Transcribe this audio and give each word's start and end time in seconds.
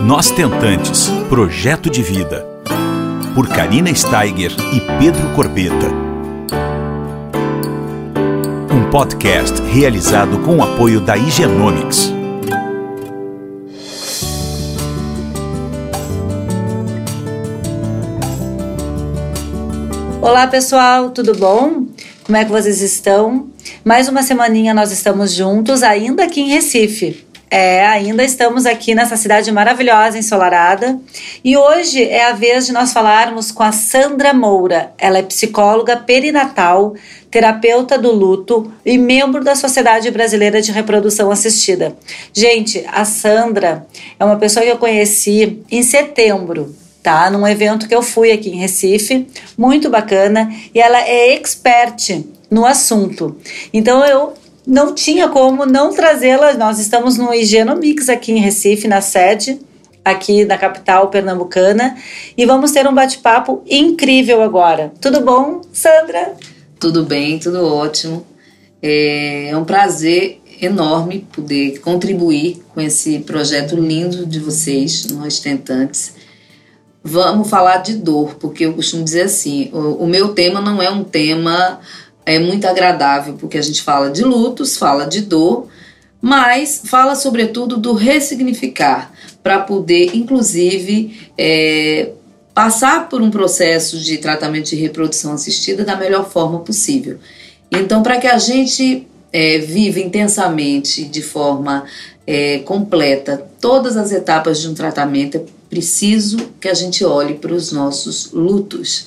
Nós 0.00 0.30
Tentantes 0.30 1.08
Projeto 1.28 1.90
de 1.90 2.02
Vida. 2.02 2.46
Por 3.34 3.48
Karina 3.48 3.92
Steiger 3.92 4.52
e 4.72 4.80
Pedro 4.98 5.34
Corbeta. 5.34 5.88
Um 8.72 8.88
podcast 8.90 9.60
realizado 9.62 10.38
com 10.38 10.58
o 10.58 10.62
apoio 10.62 11.00
da 11.00 11.16
Higienomics. 11.16 12.12
Olá 20.22 20.46
pessoal, 20.46 21.10
tudo 21.10 21.34
bom? 21.34 21.86
Como 22.22 22.36
é 22.36 22.44
que 22.44 22.50
vocês 22.52 22.80
estão? 22.80 23.48
Mais 23.84 24.08
uma 24.08 24.22
semaninha 24.22 24.72
nós 24.72 24.92
estamos 24.92 25.32
juntos, 25.32 25.82
ainda 25.82 26.24
aqui 26.24 26.40
em 26.40 26.50
Recife. 26.50 27.27
É, 27.50 27.86
ainda 27.86 28.22
estamos 28.22 28.66
aqui 28.66 28.94
nessa 28.94 29.16
cidade 29.16 29.50
maravilhosa, 29.50 30.18
ensolarada. 30.18 30.98
E 31.42 31.56
hoje 31.56 32.02
é 32.02 32.24
a 32.24 32.32
vez 32.32 32.66
de 32.66 32.72
nós 32.72 32.92
falarmos 32.92 33.50
com 33.50 33.62
a 33.62 33.72
Sandra 33.72 34.34
Moura. 34.34 34.92
Ela 34.98 35.18
é 35.18 35.22
psicóloga 35.22 35.96
perinatal, 35.96 36.94
terapeuta 37.30 37.96
do 37.96 38.12
luto 38.12 38.70
e 38.84 38.98
membro 38.98 39.42
da 39.42 39.54
Sociedade 39.54 40.10
Brasileira 40.10 40.60
de 40.60 40.72
Reprodução 40.72 41.30
Assistida. 41.30 41.96
Gente, 42.34 42.84
a 42.92 43.04
Sandra 43.04 43.86
é 44.20 44.24
uma 44.24 44.36
pessoa 44.36 44.64
que 44.64 44.72
eu 44.72 44.78
conheci 44.78 45.62
em 45.70 45.82
setembro 45.82 46.74
tá? 47.02 47.30
Num 47.30 47.46
evento 47.46 47.88
que 47.88 47.94
eu 47.94 48.02
fui 48.02 48.30
aqui 48.30 48.50
em 48.50 48.56
Recife, 48.56 49.26
muito 49.56 49.88
bacana, 49.88 50.52
e 50.74 50.80
ela 50.80 51.00
é 51.00 51.32
expert 51.32 52.22
no 52.50 52.66
assunto. 52.66 53.36
Então 53.72 54.04
eu 54.04 54.34
não 54.68 54.94
tinha 54.94 55.28
como 55.28 55.64
não 55.64 55.94
trazê-la. 55.94 56.52
Nós 56.52 56.78
estamos 56.78 57.16
no 57.16 57.32
Higienomics 57.32 58.10
aqui 58.10 58.32
em 58.32 58.38
Recife, 58.38 58.86
na 58.86 59.00
sede, 59.00 59.58
aqui 60.04 60.44
na 60.44 60.58
capital 60.58 61.08
pernambucana, 61.08 61.96
e 62.36 62.44
vamos 62.44 62.70
ter 62.70 62.86
um 62.86 62.94
bate-papo 62.94 63.62
incrível 63.66 64.42
agora. 64.42 64.92
Tudo 65.00 65.22
bom, 65.22 65.62
Sandra? 65.72 66.34
Tudo 66.78 67.02
bem, 67.02 67.38
tudo 67.38 67.66
ótimo. 67.66 68.26
É 68.82 69.52
um 69.56 69.64
prazer 69.64 70.40
enorme 70.60 71.26
poder 71.32 71.80
contribuir 71.80 72.62
com 72.74 72.80
esse 72.80 73.20
projeto 73.20 73.74
lindo 73.74 74.26
de 74.26 74.38
vocês, 74.38 75.06
nós 75.06 75.40
tentantes. 75.40 76.12
Vamos 77.02 77.48
falar 77.48 77.78
de 77.78 77.94
dor, 77.94 78.34
porque 78.34 78.66
eu 78.66 78.74
costumo 78.74 79.02
dizer 79.02 79.22
assim: 79.22 79.70
o 79.72 80.06
meu 80.06 80.34
tema 80.34 80.60
não 80.60 80.82
é 80.82 80.90
um 80.90 81.02
tema 81.02 81.80
é 82.28 82.38
muito 82.38 82.66
agradável, 82.66 83.34
porque 83.34 83.56
a 83.56 83.62
gente 83.62 83.80
fala 83.80 84.10
de 84.10 84.22
lutos, 84.22 84.76
fala 84.76 85.06
de 85.06 85.22
dor, 85.22 85.66
mas 86.20 86.82
fala 86.84 87.14
sobretudo 87.14 87.78
do 87.78 87.94
ressignificar, 87.94 89.10
para 89.42 89.60
poder, 89.60 90.14
inclusive, 90.14 91.30
é, 91.38 92.10
passar 92.52 93.08
por 93.08 93.22
um 93.22 93.30
processo 93.30 93.98
de 93.98 94.18
tratamento 94.18 94.68
de 94.68 94.76
reprodução 94.76 95.32
assistida 95.32 95.84
da 95.84 95.96
melhor 95.96 96.28
forma 96.28 96.58
possível. 96.60 97.18
Então, 97.70 98.02
para 98.02 98.18
que 98.18 98.26
a 98.26 98.36
gente 98.36 99.06
é, 99.32 99.58
viva 99.58 99.98
intensamente, 99.98 101.04
de 101.04 101.22
forma 101.22 101.84
é, 102.26 102.58
completa, 102.58 103.42
todas 103.58 103.96
as 103.96 104.12
etapas 104.12 104.60
de 104.60 104.68
um 104.68 104.74
tratamento, 104.74 105.38
é 105.38 105.44
preciso 105.70 106.36
que 106.60 106.68
a 106.68 106.74
gente 106.74 107.02
olhe 107.06 107.34
para 107.34 107.54
os 107.54 107.72
nossos 107.72 108.32
lutos. 108.32 109.06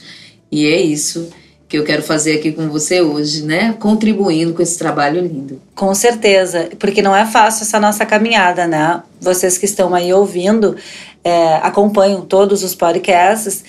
E 0.51 0.65
é 0.65 0.81
isso 0.81 1.29
que 1.71 1.77
eu 1.77 1.85
quero 1.85 2.03
fazer 2.03 2.33
aqui 2.33 2.51
com 2.51 2.67
você 2.67 2.99
hoje, 3.01 3.43
né? 3.43 3.73
Contribuindo 3.79 4.53
com 4.53 4.61
esse 4.61 4.77
trabalho 4.77 5.21
lindo. 5.21 5.61
Com 5.73 5.95
certeza, 5.95 6.69
porque 6.77 7.01
não 7.01 7.15
é 7.15 7.25
fácil 7.25 7.63
essa 7.63 7.79
nossa 7.79 8.05
caminhada, 8.05 8.67
né? 8.67 9.01
Vocês 9.21 9.57
que 9.57 9.63
estão 9.63 9.95
aí 9.95 10.13
ouvindo, 10.13 10.75
é, 11.23 11.55
acompanham 11.63 12.25
todos 12.25 12.61
os 12.61 12.75
podcasts. 12.75 13.63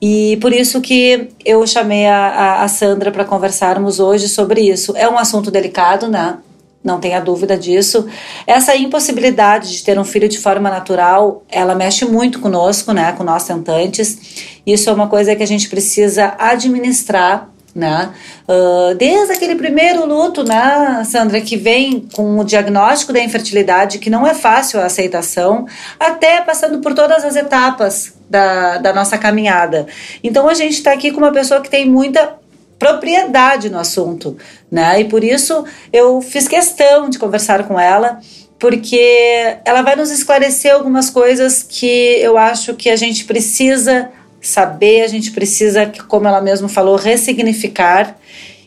E 0.00 0.38
por 0.40 0.52
isso 0.52 0.80
que 0.80 1.30
eu 1.44 1.66
chamei 1.66 2.06
a, 2.06 2.62
a 2.62 2.68
Sandra 2.68 3.10
para 3.10 3.24
conversarmos 3.24 3.98
hoje 3.98 4.28
sobre 4.28 4.60
isso. 4.60 4.96
É 4.96 5.08
um 5.08 5.18
assunto 5.18 5.50
delicado, 5.50 6.06
né? 6.06 6.38
Não 6.82 7.00
tenha 7.00 7.20
dúvida 7.20 7.56
disso. 7.56 8.06
Essa 8.46 8.76
impossibilidade 8.76 9.76
de 9.76 9.84
ter 9.84 9.98
um 9.98 10.04
filho 10.04 10.28
de 10.28 10.38
forma 10.38 10.70
natural, 10.70 11.44
ela 11.50 11.74
mexe 11.74 12.04
muito 12.04 12.40
conosco, 12.40 12.92
né, 12.92 13.12
com 13.12 13.24
nós 13.24 13.44
tentantes. 13.44 14.60
Isso 14.66 14.88
é 14.88 14.92
uma 14.92 15.08
coisa 15.08 15.34
que 15.34 15.42
a 15.42 15.46
gente 15.46 15.68
precisa 15.68 16.34
administrar, 16.38 17.50
né? 17.74 18.10
Uh, 18.48 18.94
desde 18.94 19.32
aquele 19.32 19.54
primeiro 19.54 20.06
luto, 20.06 20.42
né, 20.42 21.02
Sandra, 21.04 21.40
que 21.40 21.56
vem 21.56 22.08
com 22.12 22.38
o 22.38 22.44
diagnóstico 22.44 23.12
da 23.12 23.20
infertilidade, 23.20 23.98
que 23.98 24.10
não 24.10 24.26
é 24.26 24.34
fácil 24.34 24.80
a 24.80 24.86
aceitação, 24.86 25.66
até 26.00 26.40
passando 26.40 26.80
por 26.80 26.94
todas 26.94 27.24
as 27.24 27.36
etapas 27.36 28.14
da, 28.28 28.78
da 28.78 28.92
nossa 28.92 29.18
caminhada. 29.18 29.86
Então 30.24 30.48
a 30.48 30.54
gente 30.54 30.74
está 30.74 30.92
aqui 30.92 31.12
com 31.12 31.18
uma 31.18 31.32
pessoa 31.32 31.60
que 31.60 31.70
tem 31.70 31.88
muita 31.88 32.36
propriedade 32.78 33.68
no 33.68 33.78
assunto, 33.78 34.36
né? 34.70 35.00
E 35.00 35.04
por 35.04 35.24
isso 35.24 35.64
eu 35.92 36.20
fiz 36.20 36.46
questão 36.46 37.08
de 37.08 37.18
conversar 37.18 37.66
com 37.66 37.78
ela, 37.78 38.20
porque 38.58 39.56
ela 39.64 39.82
vai 39.82 39.96
nos 39.96 40.10
esclarecer 40.10 40.72
algumas 40.74 41.10
coisas 41.10 41.62
que 41.62 41.86
eu 42.20 42.38
acho 42.38 42.74
que 42.74 42.88
a 42.88 42.96
gente 42.96 43.24
precisa 43.24 44.10
saber, 44.40 45.02
a 45.02 45.08
gente 45.08 45.32
precisa, 45.32 45.90
como 46.06 46.28
ela 46.28 46.40
mesma 46.40 46.68
falou, 46.68 46.96
ressignificar 46.96 48.16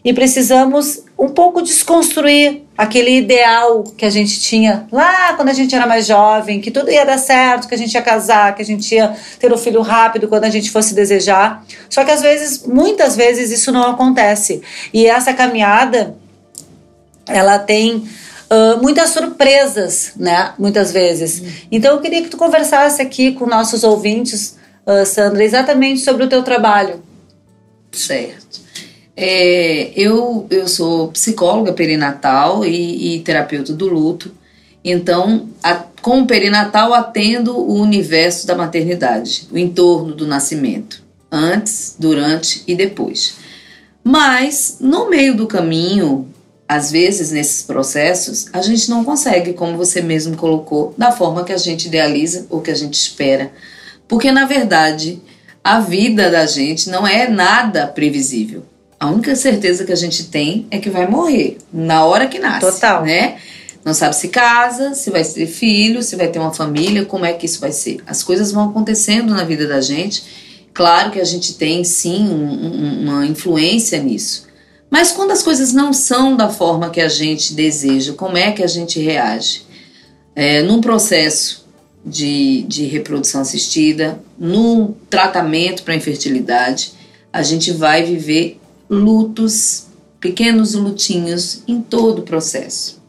e 0.04 0.14
precisamos 0.14 1.04
um 1.18 1.30
pouco 1.30 1.62
desconstruir 1.62 2.64
aquele 2.76 3.18
ideal 3.18 3.84
que 3.96 4.04
a 4.04 4.10
gente 4.10 4.40
tinha 4.42 4.88
lá 4.92 5.34
quando 5.34 5.50
a 5.50 5.54
gente 5.54 5.76
era 5.76 5.86
mais 5.86 6.08
jovem, 6.08 6.60
que 6.60 6.72
tudo 6.72 6.90
ia 6.90 7.06
dar 7.06 7.20
certo, 7.20 7.68
que 7.68 7.76
a 7.76 7.78
gente 7.78 7.94
ia 7.94 8.02
casar, 8.02 8.56
que 8.56 8.62
a 8.64 8.66
gente 8.66 8.96
ia 8.96 9.16
ter 9.40 9.54
um 9.54 9.58
filho 9.58 9.82
rápido 9.82 10.28
quando 10.28 10.46
a 10.46 10.50
gente 10.50 10.72
fosse 10.72 10.96
desejar. 10.96 11.64
Só 11.88 12.04
que 12.04 12.10
às 12.10 12.22
vezes, 12.22 12.66
muitas 12.66 13.16
vezes, 13.16 13.52
isso 13.52 13.72
não 13.72 13.92
acontece. 13.92 14.64
E 14.92 15.06
essa 15.06 15.32
caminhada, 15.32 16.16
ela 17.28 17.60
tem 17.60 17.98
uh, 18.52 18.82
muitas 18.82 19.12
surpresas, 19.12 20.14
né? 20.18 20.54
Muitas 20.58 20.92
vezes. 20.92 21.66
Então 21.72 21.96
eu 21.96 22.02
queria 22.02 22.24
que 22.24 22.30
tu 22.30 22.38
conversasse 22.38 23.00
aqui 23.00 23.34
com 23.34 23.46
nossos 23.46 23.84
ouvintes, 23.84 24.58
uh, 24.88 25.06
Sandra, 25.06 25.44
exatamente 25.44 26.02
sobre 26.02 26.24
o 26.24 26.28
teu 26.28 26.42
trabalho. 26.42 27.04
Certo. 27.92 28.62
É, 29.16 29.92
eu, 29.96 30.48
eu 30.50 30.68
sou 30.68 31.10
psicóloga 31.10 31.74
perinatal 31.74 32.66
e, 32.66 33.16
e 33.16 33.20
terapeuta 33.22 33.74
do 33.74 33.88
luto, 33.88 34.32
então, 34.84 35.50
a, 35.62 35.76
com 36.02 36.22
o 36.22 36.28
perinatal, 36.28 36.94
atendo 36.94 37.56
o 37.56 37.76
universo 37.76 38.48
da 38.48 38.56
maternidade, 38.56 39.48
o 39.52 39.58
entorno 39.58 40.16
do 40.16 40.26
nascimento, 40.26 41.04
antes, 41.32 41.96
durante 42.00 42.64
e 42.66 42.74
depois. 42.74 43.36
Mas, 44.04 44.78
no 44.80 45.10
meio 45.10 45.36
do 45.36 45.46
caminho, 45.46 46.28
às 46.68 46.92
vezes 46.92 47.32
nesses 47.32 47.62
processos, 47.62 48.48
a 48.52 48.62
gente 48.62 48.90
não 48.90 49.04
consegue, 49.04 49.54
como 49.54 49.78
você 49.78 50.02
mesmo 50.02 50.36
colocou, 50.36 50.96
da 50.98 51.12
forma 51.12 51.44
que 51.44 51.54
a 51.54 51.58
gente 51.58 51.88
idealiza 51.88 52.48
ou 52.50 52.62
que 52.62 52.72
a 52.72 52.76
gente 52.76 52.96
espera. 52.96 53.52
Porque, 54.08 54.32
na 54.32 54.46
verdade, 54.46 55.22
a 55.64 55.80
vida 55.80 56.32
da 56.32 56.48
gente 56.48 56.90
não 56.90 57.06
é 57.06 57.30
nada 57.30 57.86
previsível. 57.86 58.66
A 59.02 59.08
única 59.08 59.36
certeza 59.36 59.84
que 59.84 59.92
a 59.92 59.96
gente 59.96 60.26
tem 60.26 60.68
é 60.70 60.78
que 60.78 60.88
vai 60.88 61.08
morrer 61.08 61.58
na 61.74 62.06
hora 62.06 62.28
que 62.28 62.38
nasce. 62.38 62.72
Total. 62.72 63.04
Né? 63.04 63.40
Não 63.84 63.96
sabe 63.96 64.16
se 64.16 64.28
casa, 64.28 64.94
se 64.94 65.10
vai 65.10 65.24
ter 65.24 65.48
filho, 65.48 66.04
se 66.04 66.16
vai 66.16 66.28
ter 66.28 66.38
uma 66.38 66.54
família, 66.54 67.04
como 67.04 67.26
é 67.26 67.34
que 67.34 67.48
isso 67.48 67.60
vai 67.60 67.72
ser. 67.72 67.98
As 68.06 68.22
coisas 68.22 68.52
vão 68.52 68.70
acontecendo 68.70 69.34
na 69.34 69.44
vida 69.44 69.68
da 69.68 69.82
gente. 69.82 70.24
Claro 70.72 71.10
que 71.10 71.20
a 71.20 71.24
gente 71.24 71.56
tem 71.56 71.84
sim 71.84 72.30
um, 72.30 73.02
uma 73.02 73.26
influência 73.26 74.00
nisso. 74.00 74.48
Mas 74.88 75.12
quando 75.12 75.32
as 75.32 75.42
coisas 75.42 75.74
não 75.74 75.92
são 75.94 76.38
da 76.38 76.50
forma 76.50 76.92
que 76.92 77.02
a 77.02 77.10
gente 77.10 77.56
deseja, 77.56 78.14
como 78.14 78.38
é 78.38 78.52
que 78.52 78.62
a 78.62 78.68
gente 78.68 79.00
reage? 79.00 79.64
É, 80.36 80.62
num 80.62 80.80
processo 80.80 81.68
de, 82.06 82.62
de 82.68 82.86
reprodução 82.86 83.42
assistida, 83.42 84.22
num 84.38 84.94
tratamento 85.10 85.82
para 85.82 85.96
infertilidade, 85.96 86.94
a 87.34 87.42
gente 87.42 87.72
vai 87.72 88.04
viver 88.04 88.61
lutos, 88.92 89.88
pequenos 90.20 90.74
lutinhos 90.74 91.64
em 91.66 91.82
todo 91.82 92.20
o 92.20 92.24
processo. 92.24 93.02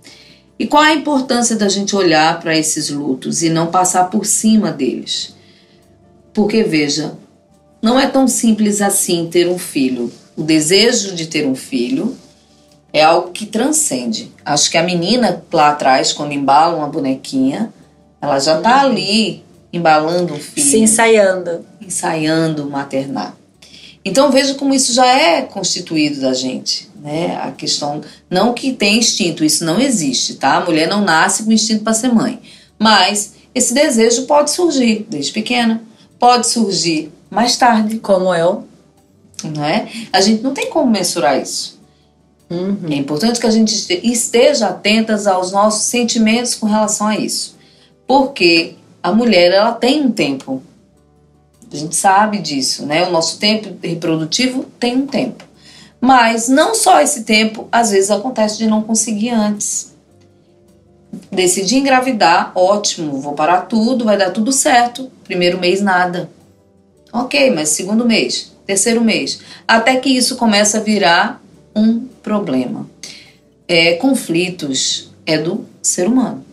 E 0.57 0.65
qual 0.65 0.85
a 0.85 0.95
importância 0.95 1.57
da 1.57 1.69
gente 1.69 1.97
olhar 1.97 2.39
para 2.39 2.57
esses 2.57 2.89
lutos 2.89 3.43
e 3.43 3.51
não 3.51 3.67
passar 3.67 4.05
por 4.05 4.25
cima 4.25 4.71
deles? 4.71 5.35
Porque 6.33 6.63
veja, 6.63 7.19
não 7.83 7.99
é 7.99 8.07
tão 8.07 8.29
simples 8.29 8.81
assim 8.81 9.29
ter 9.29 9.49
um 9.49 9.59
filho. 9.59 10.13
O 10.37 10.43
desejo 10.45 11.17
de 11.17 11.27
ter 11.27 11.49
um 11.49 11.57
filho 11.57 12.17
é 12.93 13.03
algo 13.03 13.33
que 13.33 13.45
transcende. 13.45 14.31
Acho 14.45 14.71
que 14.71 14.79
a 14.79 14.85
menina 14.85 15.43
lá 15.53 15.71
atrás, 15.71 16.13
quando 16.13 16.33
embala 16.33 16.77
uma 16.77 16.89
bonequinha, 16.89 17.73
ela 18.21 18.39
já 18.39 18.59
está 18.59 18.83
ali 18.83 19.45
embalando 19.73 20.35
um 20.35 20.39
filho. 20.39 20.67
Se 20.67 20.79
ensaiando. 20.79 21.67
Ensaiando 21.81 22.71
maternar. 22.71 23.35
Então 24.05 24.31
veja 24.31 24.55
como 24.55 24.75
isso 24.75 24.93
já 24.93 25.07
é 25.07 25.43
constituído 25.43 26.21
da 26.21 26.35
gente, 26.35 26.91
né? 27.01 27.41
A 27.43 27.53
questão 27.53 28.01
não 28.29 28.53
que 28.53 28.73
tem 28.73 28.99
instinto, 28.99 29.45
isso 29.45 29.65
não 29.65 29.81
existe, 29.81 30.35
tá? 30.35 30.57
A 30.57 30.65
mulher 30.65 30.89
não 30.89 31.03
nasce 31.05 31.45
com 31.45 31.53
instinto 31.53 31.85
para 31.85 31.95
ser 31.95 32.13
mãe, 32.13 32.41
mas 32.79 33.35
esse 33.55 33.73
desejo 33.75 34.27
pode 34.27 34.51
surgir 34.51 35.07
desde 35.09 35.33
pequena, 35.33 35.83
pode 36.19 36.49
surgir 36.49 37.13
mais 37.31 37.57
tarde. 37.57 37.99
Como 37.99 38.35
eu. 38.35 38.67
Não 39.43 39.65
é? 39.65 39.89
A 40.13 40.21
gente 40.21 40.43
não 40.43 40.55
tem 40.55 40.71
como 40.71 40.91
mensurar 40.91 41.41
isso. 41.41 41.81
Uhum. 42.49 42.79
É 42.91 42.95
importante 42.95 43.41
que 43.41 43.47
a 43.47 43.51
gente 43.51 43.75
esteja 44.05 44.69
atentas 44.69 45.27
aos 45.27 45.51
nossos 45.51 45.85
sentimentos 45.85 46.55
com 46.55 46.67
relação 46.67 47.09
a 47.09 47.17
isso. 47.17 47.57
Porque 48.07 48.75
a 49.03 49.11
mulher 49.11 49.51
ela 49.51 49.73
tem 49.73 50.03
um 50.03 50.13
tempo. 50.13 50.63
A 51.73 51.77
gente 51.77 51.97
sabe 51.97 52.39
disso, 52.39 52.85
né? 52.85 53.07
O 53.07 53.11
nosso 53.11 53.39
tempo 53.39 53.75
reprodutivo 53.83 54.65
tem 54.79 54.97
um 54.97 55.07
tempo. 55.07 55.45
Mas 56.01 56.49
não 56.49 56.75
só 56.75 57.01
esse 57.01 57.25
tempo, 57.25 57.69
às 57.71 57.91
vezes 57.91 58.11
acontece 58.11 58.59
de 58.59 58.67
não 58.67 58.83
conseguir 58.83 59.31
antes. 59.31 59.93
Decidi 61.31 61.77
engravidar, 61.77 62.53
ótimo, 62.55 63.21
vou 63.21 63.35
parar 63.35 63.63
tudo, 63.63 64.05
vai 64.05 64.17
dar 64.17 64.31
tudo 64.31 64.51
certo. 64.51 65.11
Primeiro 65.25 65.59
mês 65.59 65.81
nada. 65.81 66.29
Ok, 67.13 67.51
mas 67.51 67.69
segundo 67.69 68.07
mês, 68.07 68.53
terceiro 68.67 69.03
mês. 69.03 69.41
Até 69.69 69.97
que 69.97 70.09
isso 70.09 70.37
começa 70.37 70.79
a 70.79 70.81
virar 70.81 71.43
um 71.77 72.01
problema. 72.23 72.89
É, 73.69 73.95
conflitos 73.95 75.11
é 75.25 75.39
do 75.39 75.67
ser 75.83 76.07
humano. 76.07 76.45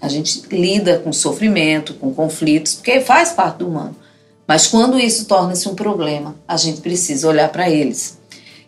A 0.00 0.08
gente 0.08 0.42
lida 0.50 0.98
com 0.98 1.12
sofrimento, 1.12 1.94
com 1.94 2.14
conflitos, 2.14 2.74
porque 2.74 3.00
faz 3.00 3.32
parte 3.32 3.58
do 3.58 3.68
humano. 3.68 3.96
Mas 4.50 4.66
quando 4.66 4.98
isso 4.98 5.26
torna-se 5.26 5.68
um 5.68 5.76
problema, 5.76 6.34
a 6.48 6.56
gente 6.56 6.80
precisa 6.80 7.28
olhar 7.28 7.48
para 7.50 7.70
eles. 7.70 8.18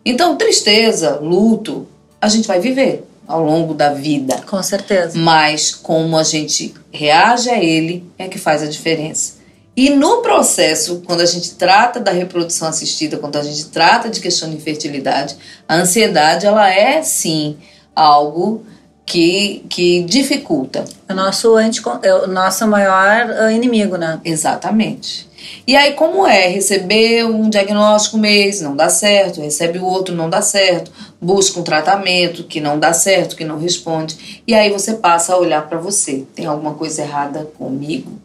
Então, 0.04 0.36
tristeza, 0.36 1.16
luto, 1.16 1.88
a 2.20 2.28
gente 2.28 2.46
vai 2.46 2.60
viver 2.60 3.04
ao 3.26 3.42
longo 3.42 3.74
da 3.74 3.92
vida. 3.92 4.40
Com 4.46 4.62
certeza. 4.62 5.18
Mas 5.18 5.74
como 5.74 6.16
a 6.16 6.22
gente 6.22 6.72
reage 6.92 7.50
a 7.50 7.60
ele 7.60 8.08
é 8.16 8.28
que 8.28 8.38
faz 8.38 8.62
a 8.62 8.66
diferença. 8.66 9.38
E 9.76 9.90
no 9.90 10.22
processo, 10.22 11.02
quando 11.04 11.20
a 11.20 11.26
gente 11.26 11.54
trata 11.54 11.98
da 11.98 12.12
reprodução 12.12 12.68
assistida, 12.68 13.16
quando 13.16 13.34
a 13.34 13.42
gente 13.42 13.64
trata 13.64 14.08
de 14.08 14.20
questão 14.20 14.48
de 14.50 14.54
infertilidade, 14.54 15.36
a 15.66 15.74
ansiedade 15.74 16.46
ela 16.46 16.70
é 16.72 17.02
sim 17.02 17.56
algo 17.92 18.64
que, 19.04 19.66
que 19.68 20.04
dificulta. 20.04 20.84
É 21.08 21.12
o 21.12 21.16
nosso, 21.16 21.56
anti, 21.56 21.82
é 22.04 22.14
o 22.14 22.28
nosso 22.28 22.68
maior 22.68 23.32
ah, 23.32 23.50
inimigo, 23.50 23.96
né? 23.96 24.20
Exatamente. 24.24 25.31
E 25.66 25.76
aí, 25.76 25.92
como 25.92 26.26
é? 26.26 26.48
Receber 26.48 27.24
um 27.24 27.48
diagnóstico 27.48 28.16
um 28.16 28.20
mês, 28.20 28.60
não 28.60 28.74
dá 28.74 28.88
certo, 28.88 29.40
recebe 29.40 29.78
o 29.78 29.84
outro, 29.84 30.14
não 30.14 30.28
dá 30.28 30.42
certo, 30.42 30.90
busca 31.20 31.60
um 31.60 31.62
tratamento 31.62 32.44
que 32.44 32.60
não 32.60 32.78
dá 32.78 32.92
certo, 32.92 33.36
que 33.36 33.44
não 33.44 33.58
responde. 33.58 34.42
E 34.46 34.54
aí 34.54 34.70
você 34.70 34.94
passa 34.94 35.34
a 35.34 35.38
olhar 35.38 35.68
para 35.68 35.78
você: 35.78 36.24
tem 36.34 36.46
alguma 36.46 36.74
coisa 36.74 37.02
errada 37.02 37.48
comigo? 37.56 38.20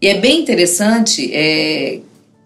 E 0.00 0.08
é 0.08 0.14
bem 0.14 0.40
interessante, 0.40 1.30
é, 1.34 2.00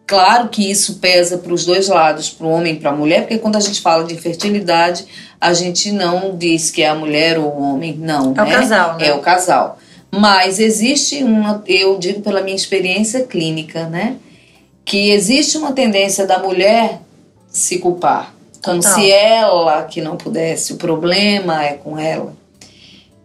claro 0.07 0.49
que 0.49 0.69
isso 0.69 0.97
pesa 0.97 1.39
para 1.39 1.53
os 1.53 1.65
dois 1.65 1.87
lados, 1.87 2.29
para 2.29 2.47
o 2.47 2.51
homem 2.51 2.75
e 2.75 2.77
para 2.81 2.91
a 2.91 2.95
mulher, 2.95 3.21
porque 3.21 3.39
quando 3.39 3.55
a 3.55 3.61
gente 3.61 3.81
fala 3.81 4.03
de 4.03 4.15
infertilidade, 4.15 5.07
a 5.41 5.53
gente 5.53 5.93
não 5.93 6.37
diz 6.37 6.73
que 6.73 6.83
é 6.83 6.89
a 6.89 6.95
mulher 6.97 7.39
ou 7.39 7.47
o 7.47 7.63
homem, 7.63 7.97
não. 7.97 8.33
É 8.33 8.35
né? 8.35 8.43
o 8.43 8.51
casal, 8.51 8.97
né? 8.97 9.07
É 9.07 9.15
o 9.15 9.21
casal. 9.21 9.79
Mas 10.19 10.59
existe 10.59 11.23
uma, 11.23 11.63
eu 11.67 11.99
digo 11.99 12.21
pela 12.21 12.43
minha 12.43 12.57
experiência 12.57 13.25
clínica, 13.25 13.87
né? 13.87 14.17
Que 14.85 15.11
existe 15.11 15.57
uma 15.57 15.73
tendência 15.73 16.27
da 16.27 16.39
mulher 16.39 17.01
se 17.49 17.79
culpar. 17.79 18.35
Como 18.63 18.81
Total. 18.81 18.95
se 18.95 19.11
ela 19.11 19.83
que 19.83 20.01
não 20.01 20.17
pudesse, 20.17 20.73
o 20.73 20.77
problema 20.77 21.65
é 21.65 21.75
com 21.75 21.99
ela. 21.99 22.35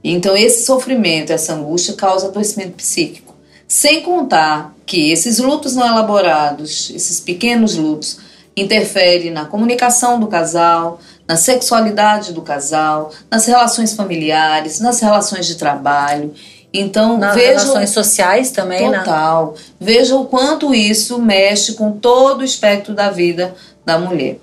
Então 0.04 0.36
esse 0.36 0.66
sofrimento, 0.66 1.32
essa 1.32 1.54
angústia 1.54 1.94
causa 1.94 2.28
adoecimento 2.28 2.74
psíquico. 2.74 3.36
Sem 3.68 4.02
contar 4.02 4.74
que 4.86 5.12
esses 5.12 5.38
lutos 5.40 5.76
não 5.76 5.86
elaborados, 5.86 6.92
esses 6.96 7.20
pequenos 7.20 7.76
lutos, 7.76 8.20
interferem 8.56 9.32
na 9.32 9.46
comunicação 9.46 10.20
do 10.20 10.28
casal, 10.28 11.00
na 11.30 11.36
sexualidade 11.36 12.34
do 12.34 12.42
casal, 12.42 13.12
nas 13.30 13.46
relações 13.46 13.94
familiares, 13.94 14.80
nas 14.80 15.00
relações 15.00 15.46
de 15.46 15.58
trabalho. 15.58 16.34
Então, 16.74 17.20
Nas 17.20 17.36
veja 17.36 17.60
relações 17.60 17.92
sociais 17.92 18.50
também, 18.50 18.90
né? 18.90 18.98
total. 18.98 19.54
Veja 19.80 20.16
o 20.16 20.26
quanto 20.26 20.74
isso 20.74 21.20
mexe 21.20 21.74
com 21.74 21.92
todo 21.92 22.42
o 22.42 22.44
espectro 22.44 22.96
da 22.96 23.12
vida 23.12 23.54
da 23.86 24.00
mulher. 24.00 24.40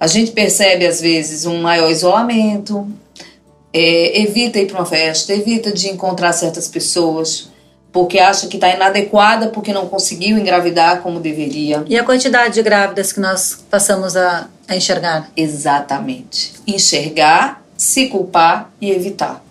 A 0.00 0.06
gente 0.06 0.30
percebe, 0.30 0.86
às 0.86 1.02
vezes, 1.02 1.44
um 1.44 1.60
maior 1.60 1.90
isolamento, 1.90 2.90
é, 3.70 4.22
evita 4.22 4.58
ir 4.58 4.66
para 4.66 4.78
uma 4.78 4.86
festa, 4.86 5.34
evita 5.34 5.70
de 5.70 5.88
encontrar 5.88 6.32
certas 6.32 6.66
pessoas, 6.66 7.50
porque 7.92 8.18
acha 8.18 8.46
que 8.46 8.56
está 8.56 8.74
inadequada 8.74 9.48
porque 9.48 9.72
não 9.72 9.86
conseguiu 9.86 10.38
engravidar 10.38 11.02
como 11.02 11.20
deveria. 11.20 11.84
E 11.86 11.98
a 11.98 12.04
quantidade 12.04 12.54
de 12.54 12.62
grávidas 12.62 13.12
que 13.12 13.20
nós 13.20 13.64
passamos 13.70 14.16
a, 14.16 14.48
enxergar? 14.76 15.30
Exatamente. 15.36 16.54
Enxergar, 16.66 17.64
se 17.76 18.06
culpar 18.06 18.70
e 18.80 18.90
evitar. 18.90 19.44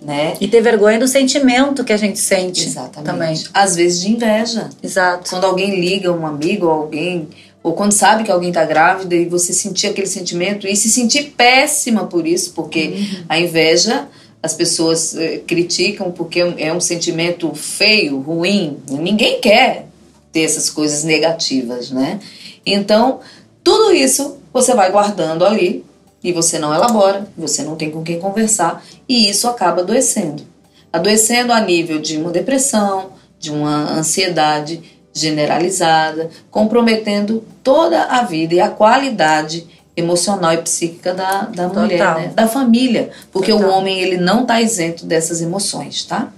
Né? 0.00 0.34
E 0.40 0.46
ter 0.46 0.60
vergonha 0.60 0.98
do 0.98 1.08
sentimento 1.08 1.82
que 1.82 1.92
a 1.92 1.96
gente 1.96 2.18
sente 2.18 2.66
Exatamente. 2.66 3.04
também. 3.04 3.44
Às 3.52 3.76
vezes 3.76 4.00
de 4.02 4.12
inveja. 4.12 4.68
Exato. 4.82 5.30
Quando 5.30 5.44
alguém 5.44 5.80
liga, 5.80 6.12
um 6.12 6.26
amigo 6.26 6.66
ou 6.66 6.72
alguém, 6.72 7.28
ou 7.62 7.72
quando 7.72 7.92
sabe 7.92 8.22
que 8.22 8.30
alguém 8.30 8.50
está 8.50 8.64
grávida 8.64 9.14
e 9.14 9.24
você 9.24 9.52
sentir 9.52 9.88
aquele 9.88 10.06
sentimento 10.06 10.68
e 10.68 10.76
se 10.76 10.90
sentir 10.90 11.34
péssima 11.36 12.04
por 12.04 12.26
isso, 12.26 12.52
porque 12.52 13.08
a 13.28 13.40
inveja 13.40 14.06
as 14.42 14.54
pessoas 14.54 15.16
eh, 15.16 15.40
criticam 15.46 16.12
porque 16.12 16.40
é 16.40 16.72
um 16.72 16.80
sentimento 16.80 17.52
feio, 17.54 18.20
ruim. 18.20 18.78
Ninguém 18.88 19.40
quer 19.40 19.88
ter 20.32 20.42
essas 20.42 20.70
coisas 20.70 21.02
negativas, 21.02 21.90
né? 21.90 22.20
Então, 22.64 23.20
tudo 23.66 23.92
isso 23.92 24.38
você 24.52 24.76
vai 24.76 24.92
guardando 24.92 25.44
ali 25.44 25.84
e 26.22 26.32
você 26.32 26.56
não 26.56 26.72
elabora, 26.72 27.26
você 27.36 27.64
não 27.64 27.74
tem 27.74 27.90
com 27.90 28.04
quem 28.04 28.20
conversar 28.20 28.86
e 29.08 29.28
isso 29.28 29.48
acaba 29.48 29.80
adoecendo. 29.80 30.44
Adoecendo 30.92 31.52
a 31.52 31.60
nível 31.60 31.98
de 31.98 32.16
uma 32.16 32.30
depressão, 32.30 33.10
de 33.40 33.50
uma 33.50 33.90
ansiedade 33.90 34.80
generalizada, 35.12 36.30
comprometendo 36.48 37.42
toda 37.64 38.04
a 38.04 38.22
vida 38.22 38.54
e 38.54 38.60
a 38.60 38.70
qualidade 38.70 39.66
emocional 39.96 40.52
e 40.52 40.58
psíquica 40.58 41.12
da, 41.12 41.46
da 41.46 41.66
mulher, 41.66 42.14
né? 42.14 42.32
da 42.36 42.46
família, 42.46 43.10
porque 43.32 43.50
Total. 43.50 43.68
o 43.68 43.72
homem 43.72 44.00
ele 44.00 44.16
não 44.16 44.42
está 44.42 44.60
isento 44.60 45.04
dessas 45.04 45.42
emoções, 45.42 46.04
tá? 46.04 46.32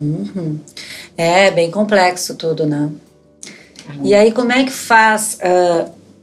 Uhum. 0.00 0.58
É 1.16 1.48
bem 1.52 1.70
complexo 1.70 2.34
tudo, 2.34 2.66
né? 2.66 2.90
E 4.02 4.14
aí, 4.16 4.32
como 4.32 4.50
é 4.50 4.64
que 4.64 4.72
faz 4.72 5.38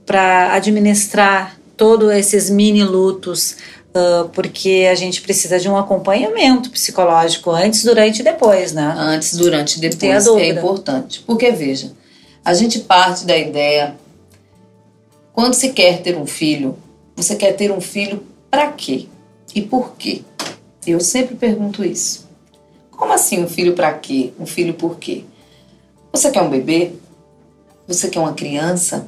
para 0.05 0.53
administrar 0.53 1.57
todos 1.75 2.11
esses 2.11 2.49
mini 2.49 2.83
lutos? 2.83 3.57
ah, 3.93 4.27
porque 4.33 4.87
a 4.91 4.95
gente 4.95 5.21
precisa 5.21 5.59
de 5.59 5.69
um 5.69 5.77
acompanhamento 5.77 6.69
psicológico 6.71 7.51
antes, 7.51 7.83
durante 7.83 8.19
e 8.19 8.23
depois, 8.23 8.73
né? 8.73 8.93
Antes, 8.97 9.37
durante 9.37 9.77
e 9.77 9.81
depois 9.81 10.27
é 10.27 10.47
importante. 10.47 11.21
Porque, 11.25 11.51
veja, 11.51 11.93
a 12.43 12.53
gente 12.53 12.79
parte 12.79 13.25
da 13.25 13.37
ideia, 13.37 13.95
quando 15.31 15.53
se 15.53 15.69
quer 15.73 16.01
ter 16.01 16.17
um 16.17 16.25
filho, 16.25 16.77
você 17.15 17.35
quer 17.35 17.53
ter 17.53 17.71
um 17.71 17.79
filho 17.79 18.23
para 18.49 18.71
quê? 18.71 19.07
E 19.53 19.61
por 19.61 19.93
quê? 19.95 20.23
Eu 20.85 20.99
sempre 20.99 21.35
pergunto 21.35 21.83
isso. 21.83 22.27
Como 22.91 23.13
assim 23.13 23.43
um 23.43 23.47
filho 23.47 23.73
para 23.73 23.93
quê? 23.93 24.33
Um 24.39 24.45
filho 24.45 24.73
por 24.73 24.97
quê? 24.97 25.23
Você 26.11 26.31
quer 26.31 26.41
um 26.41 26.49
bebê? 26.49 26.93
Você 27.87 28.09
quer 28.09 28.19
uma 28.19 28.33
criança? 28.33 29.07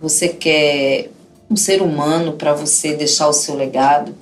Você 0.00 0.28
quer 0.28 1.10
um 1.50 1.56
ser 1.56 1.80
humano 1.80 2.32
para 2.32 2.52
você 2.52 2.94
deixar 2.94 3.28
o 3.28 3.32
seu 3.32 3.54
legado? 3.54 4.14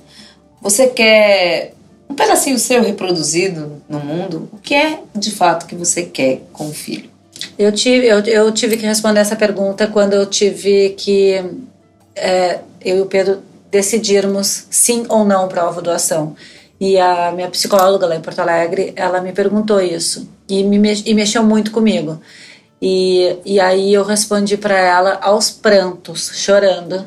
Você 0.61 0.87
quer 0.87 1.73
um 2.09 2.15
pedacinho 2.15 2.57
seu 2.57 2.81
reproduzido 2.81 3.81
no 3.89 3.99
mundo? 3.99 4.49
O 4.53 4.57
que 4.57 4.73
é 4.73 4.99
de 5.15 5.31
fato 5.31 5.65
que 5.65 5.75
você 5.75 6.03
quer 6.03 6.41
com 6.53 6.69
o 6.69 6.73
filho? 6.73 7.09
Eu 7.57 7.71
tive, 7.71 8.07
eu, 8.07 8.19
eu 8.19 8.51
tive 8.51 8.77
que 8.77 8.85
responder 8.85 9.19
essa 9.19 9.35
pergunta 9.35 9.87
quando 9.87 10.13
eu 10.13 10.25
tive 10.25 10.91
que 10.97 11.43
é, 12.15 12.59
eu 12.83 12.97
e 12.97 13.01
o 13.01 13.05
Pedro 13.05 13.41
decidirmos 13.69 14.67
sim 14.69 15.05
ou 15.09 15.25
não 15.25 15.47
para 15.47 15.63
a 15.63 15.71
doação. 15.81 16.35
E 16.79 16.97
a 16.97 17.31
minha 17.31 17.49
psicóloga 17.49 18.05
lá 18.05 18.15
em 18.15 18.21
Porto 18.21 18.39
Alegre, 18.39 18.93
ela 18.95 19.21
me 19.21 19.31
perguntou 19.31 19.81
isso 19.81 20.29
e 20.47 20.63
me 20.63 20.77
e 21.05 21.13
mexeu 21.13 21.43
muito 21.43 21.71
comigo. 21.71 22.19
E, 22.81 23.37
e 23.45 23.59
aí 23.59 23.93
eu 23.93 24.03
respondi 24.03 24.57
para 24.57 24.77
ela 24.77 25.17
aos 25.21 25.49
prantos, 25.49 26.31
chorando, 26.35 27.05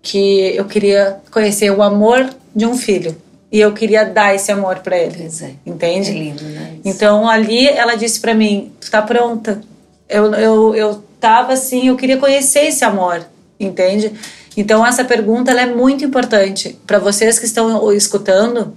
que 0.00 0.54
eu 0.54 0.64
queria 0.64 1.20
conhecer 1.30 1.70
o 1.70 1.82
amor 1.82 2.28
de 2.54 2.64
um 2.64 2.76
filho 2.76 3.16
e 3.50 3.60
eu 3.60 3.72
queria 3.72 4.04
dar 4.04 4.34
esse 4.34 4.50
amor 4.50 4.80
para 4.80 4.96
ele. 4.96 5.28
É. 5.42 5.50
Entende? 5.64 6.10
É 6.10 6.14
lindo, 6.14 6.44
né? 6.44 6.76
Então 6.84 7.28
ali 7.28 7.66
ela 7.68 7.94
disse 7.94 8.20
pra 8.20 8.34
mim: 8.34 8.72
Tu 8.80 8.90
tá 8.90 9.02
pronta? 9.02 9.60
Eu, 10.08 10.32
eu, 10.34 10.74
eu 10.74 11.04
tava 11.18 11.52
assim, 11.52 11.88
eu 11.88 11.96
queria 11.96 12.16
conhecer 12.16 12.66
esse 12.66 12.84
amor, 12.84 13.26
entende? 13.58 14.12
Então 14.56 14.86
essa 14.86 15.04
pergunta 15.04 15.52
é 15.52 15.66
muito 15.66 16.04
importante 16.04 16.78
para 16.86 16.98
vocês 16.98 17.38
que 17.38 17.46
estão 17.46 17.92
escutando. 17.92 18.74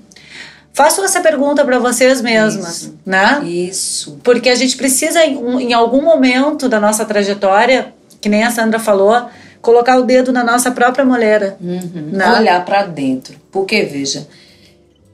Façam 0.74 1.04
essa 1.04 1.20
pergunta 1.22 1.66
para 1.66 1.80
vocês 1.80 2.22
mesmas, 2.22 2.82
Isso. 2.84 3.00
né? 3.06 3.42
Isso. 3.44 4.20
Porque 4.24 4.50
a 4.50 4.56
gente 4.56 4.78
precisa, 4.78 5.24
em, 5.26 5.36
em 5.64 5.74
algum 5.74 6.02
momento 6.02 6.70
da 6.70 6.80
nossa 6.80 7.04
trajetória, 7.04 7.94
que 8.22 8.30
nem 8.30 8.44
a 8.44 8.52
Sandra 8.52 8.80
falou, 8.80 9.30
colocar 9.62 9.98
o 10.00 10.04
dedo 10.04 10.32
na 10.32 10.44
nossa 10.44 10.72
própria 10.72 11.04
moleira. 11.04 11.58
Uhum. 11.60 12.10
Né? 12.12 12.32
Olhar 12.34 12.64
para 12.66 12.84
dentro. 12.84 13.36
Porque, 13.52 13.84
veja, 13.84 14.28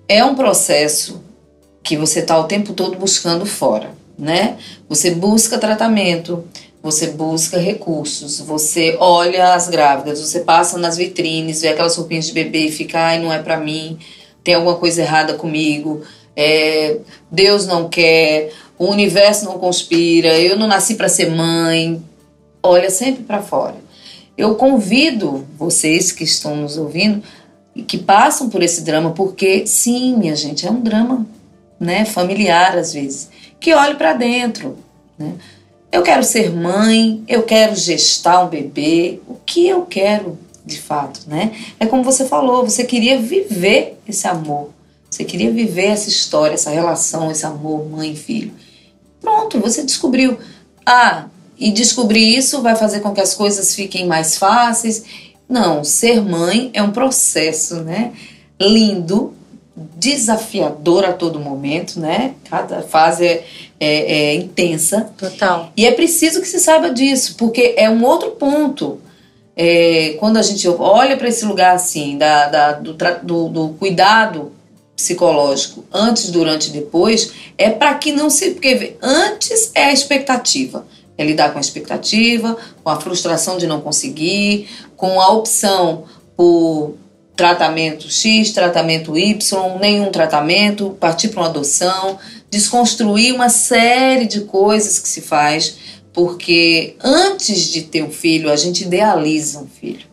é 0.07 0.24
um 0.24 0.35
processo 0.35 1.24
que 1.83 1.95
você 1.95 2.19
está 2.19 2.38
o 2.38 2.45
tempo 2.45 2.74
todo 2.74 2.97
buscando 2.97 3.45
fora, 3.45 3.89
né? 4.17 4.57
Você 4.89 5.12
busca 5.12 5.57
tratamento, 5.57 6.43
você 6.81 7.07
busca 7.07 7.59
recursos, 7.59 8.39
você 8.39 8.97
olha 9.00 9.53
as 9.53 9.67
grávidas, 9.69 10.19
você 10.19 10.39
passa 10.39 10.77
nas 10.77 10.97
vitrines, 10.97 11.62
vê 11.62 11.69
aquelas 11.69 11.95
roupinhas 11.95 12.25
de 12.25 12.33
bebê 12.33 12.67
e 12.67 12.71
fica, 12.71 13.00
ai, 13.00 13.19
não 13.19 13.31
é 13.31 13.39
para 13.39 13.57
mim, 13.57 14.00
tem 14.46 14.54
alguma 14.54 14.75
coisa 14.75 15.02
errada 15.02 15.34
comigo, 15.34 16.04
é, 16.36 17.00
Deus 17.32 17.66
não 17.66 17.90
quer, 17.90 18.54
o 18.78 18.86
universo 18.86 19.44
não 19.44 19.58
conspira, 19.58 20.40
eu 20.40 20.56
não 20.58 20.68
nasci 20.68 20.94
para 20.94 21.10
ser 21.10 21.32
mãe. 21.32 22.02
Olha 22.62 22.90
sempre 22.92 23.24
para 23.24 23.42
fora. 23.42 23.75
Eu 24.38 24.54
convido 24.54 25.48
vocês 25.58 26.12
que 26.12 26.24
estão 26.24 26.56
nos 26.56 26.78
ouvindo 26.78 27.24
e 27.75 27.82
que 27.82 27.98
passam 27.98 28.48
por 28.48 28.62
esse 28.62 28.84
drama, 28.84 29.12
porque 29.12 29.66
sim, 29.66 30.16
minha 30.16 30.36
gente, 30.36 30.68
é 30.68 30.72
um 30.72 30.82
drama, 30.82 31.25
né, 31.80 32.06
familiar 32.06 32.78
às 32.78 32.94
vezes, 32.94 33.30
que 33.60 33.74
olhe 33.74 33.96
para 33.96 34.14
dentro, 34.14 34.78
né? 35.18 35.34
Eu 35.92 36.04
quero 36.04 36.24
ser 36.24 36.52
mãe, 36.52 37.24
eu 37.28 37.44
quero 37.44 37.75
gestar 37.75 38.44
um 38.44 38.50
bebê, 38.50 39.22
o 39.28 39.36
que 39.46 39.66
eu 39.66 39.86
quero 39.86 40.38
de 40.65 40.81
fato, 40.81 41.22
né? 41.27 41.51
É 41.79 41.86
como 41.86 42.03
você 42.03 42.25
falou, 42.25 42.63
você 42.67 42.84
queria 42.84 43.19
viver 43.19 44.00
esse 44.07 44.27
amor, 44.27 44.69
você 45.10 45.24
queria 45.24 45.51
viver 45.51 45.86
essa 45.86 46.10
história, 46.10 46.55
essa 46.55 46.72
relação, 46.72 47.29
esse 47.31 47.45
amor 47.45 47.88
mãe 47.89 48.12
e 48.13 48.15
filho. 48.15 48.53
Pronto, 49.22 49.60
você 49.60 49.84
descobriu. 49.84 50.38
Ah, 50.86 51.25
e 51.57 51.72
descobrir 51.72 52.36
isso 52.36 52.62
vai 52.62 52.75
fazer 52.75 53.00
com 53.00 53.13
que 53.13 53.22
as 53.22 53.34
coisas 53.34 53.74
fiquem 53.74 54.05
mais 54.05 54.38
fáceis. 54.38 55.03
Não, 55.48 55.84
ser 55.84 56.22
mãe 56.22 56.69
é 56.74 56.81
um 56.81 56.91
processo, 56.91 57.75
né? 57.75 58.12
Lindo, 58.60 59.34
desafiador 59.98 61.05
a 61.05 61.13
todo 61.13 61.39
momento, 61.39 62.00
né? 62.00 62.34
Cada 62.50 62.81
fase 62.81 63.25
é, 63.25 63.43
é- 63.79 64.12
é 64.12 64.36
intensa. 64.36 65.10
Total. 65.17 65.72
E 65.75 65.86
é 65.86 65.91
preciso 65.91 66.41
que 66.41 66.48
se 66.48 66.60
saiba 66.60 66.89
disso, 66.89 67.36
porque 67.38 67.74
é 67.77 67.89
um 67.89 68.03
outro 68.03 68.31
ponto. 68.31 69.00
É, 69.57 70.15
quando 70.19 70.38
a 70.38 70.41
gente 70.41 70.67
olha 70.67 71.15
para 71.17 71.29
esse 71.29 71.45
lugar 71.45 71.75
assim, 71.75 72.17
da, 72.17 72.47
da- 72.47 72.71
do, 72.74 72.93
do- 73.24 73.50
do 73.50 73.69
cuidado 73.79 74.51
psicológico, 74.95 75.83
antes, 75.93 76.29
durante 76.29 76.67
e 76.69 76.71
depois, 76.71 77.31
é 77.57 77.69
para 77.69 77.93
que 77.95 78.12
não 78.12 78.29
se. 78.29 78.51
Porque 78.51 78.95
antes 79.01 79.71
é 79.75 79.85
a 79.85 79.93
expectativa. 79.93 80.85
É 81.17 81.24
lidar 81.24 81.51
com 81.51 81.57
a 81.57 81.62
expectativa, 81.62 82.57
com 82.83 82.89
a 82.89 83.00
frustração 83.00 83.57
de 83.57 83.65
não 83.67 83.79
conseguir, 83.79 84.67
com 84.97 85.21
a 85.21 85.29
opção 85.31 86.03
por 86.35 86.95
tratamento 87.38 88.09
X, 88.09 88.51
tratamento 88.51 89.17
Y, 89.17 89.77
nenhum 89.79 90.09
tratamento, 90.12 90.89
partir 91.00 91.29
para 91.29 91.41
uma 91.41 91.50
adoção, 91.50 92.17
desconstruir 92.50 93.33
uma 93.33 93.50
série 93.50 94.25
de 94.25 94.41
coisas 94.41 95.00
que 95.00 95.07
se 95.07 95.21
faz, 95.21 95.75
porque 96.15 96.95
antes 97.03 97.67
de 97.67 97.81
ter 97.81 98.01
um 98.01 98.10
filho, 98.10 98.50
a 98.50 98.55
gente 98.55 98.84
idealiza 98.86 99.60
um 99.60 99.67
filho. 99.67 100.07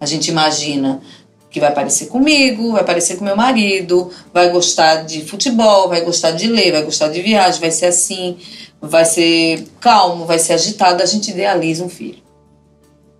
A 0.00 0.06
gente 0.06 0.30
imagina 0.30 1.02
que 1.50 1.60
vai 1.60 1.72
parecer 1.74 2.06
comigo, 2.06 2.72
vai 2.72 2.82
parecer 2.82 3.16
com 3.16 3.24
meu 3.24 3.36
marido, 3.36 4.10
vai 4.32 4.50
gostar 4.50 5.04
de 5.04 5.26
futebol, 5.26 5.90
vai 5.90 6.00
gostar 6.00 6.30
de 6.30 6.48
ler, 6.48 6.72
vai 6.72 6.82
gostar 6.82 7.08
de 7.08 7.20
viagem, 7.20 7.60
vai 7.60 7.70
ser 7.70 7.86
assim, 7.86 8.38
vai 8.80 9.04
ser 9.04 9.66
calmo, 9.78 10.24
vai 10.24 10.38
ser 10.38 10.54
agitado. 10.54 11.02
A 11.02 11.06
gente 11.06 11.30
idealiza 11.30 11.84
um 11.84 11.88
filho. 11.90 12.22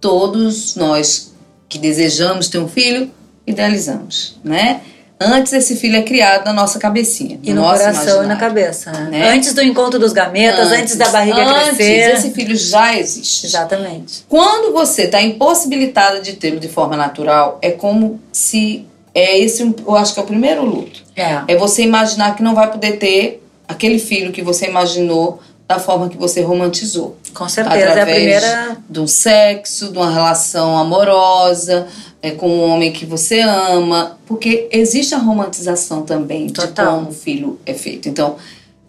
Todos 0.00 0.75
nós 0.75 1.35
que 1.68 1.78
desejamos 1.78 2.49
ter 2.49 2.58
um 2.58 2.68
filho, 2.68 3.11
idealizamos, 3.46 4.38
né? 4.42 4.80
Antes 5.18 5.52
esse 5.54 5.76
filho 5.76 5.96
é 5.96 6.02
criado 6.02 6.44
na 6.44 6.52
nossa 6.52 6.78
cabecinha, 6.78 7.40
E 7.42 7.54
no 7.54 7.62
coração 7.62 8.23
e 8.23 8.26
na 8.26 8.37
cabeça, 8.37 8.92
né? 8.92 9.08
Né? 9.11 9.30
Antes 9.30 9.54
do 9.54 9.62
encontro 9.62 9.99
dos 9.99 10.12
gametas, 10.12 10.70
antes, 10.70 10.94
da 10.96 11.08
barriga 11.08 11.42
antes, 11.42 11.76
crescer. 11.76 12.14
esse 12.14 12.30
filho 12.32 12.54
já 12.54 12.94
existe. 12.99 13.46
Exatamente. 13.46 14.25
Quando 14.28 14.75
você 14.75 15.04
está 15.04 15.23
impossibilitada 15.23 16.20
de 16.20 16.35
tê-lo 16.35 16.61
de 16.61 16.68
forma 16.68 16.96
natural, 16.99 17.58
é 17.62 17.70
como 17.70 18.20
se 18.30 18.87
é 19.14 19.38
esse, 19.38 19.62
eu 19.62 19.96
acho 19.96 20.12
que 20.12 20.20
é 20.20 20.23
o 20.23 20.26
primeiro 20.26 20.62
luto. 20.62 21.02
É. 21.16 21.40
É 21.49 21.56
você 21.56 21.82
imaginar 21.82 22.37
que 22.37 22.42
não 22.42 22.54
vai 22.54 22.70
poder 22.70 22.99
ter 22.99 23.42
aquele 23.66 23.99
filho 23.99 24.30
que 24.32 24.42
você 24.42 24.66
imaginou 24.66 25.40
da 25.66 25.78
forma 25.78 26.08
que 26.08 26.16
você 26.16 26.42
romantizou. 26.42 27.16
Com 27.35 27.49
certeza. 27.49 27.76
É 27.76 27.87
a 27.87 27.90
Através 27.90 28.16
primeira. 28.16 28.76
um 28.96 29.06
sexo, 29.06 29.90
de 29.90 29.99
uma 29.99 30.11
relação 30.11 30.76
amorosa, 30.78 31.87
é, 32.26 32.33
com 32.33 32.49
um 32.49 32.71
homem 32.71 32.92
que 32.92 33.04
você 33.06 33.40
ama. 33.40 34.18
Porque 34.26 34.68
existe 34.73 35.14
a 35.14 35.18
romantização 35.18 36.02
também 36.02 36.49
Total. 36.49 36.87
de 36.87 36.92
como 36.99 37.11
o 37.11 37.14
filho 37.14 37.59
é 37.64 37.75
feito. 37.75 38.09
Então, 38.09 38.37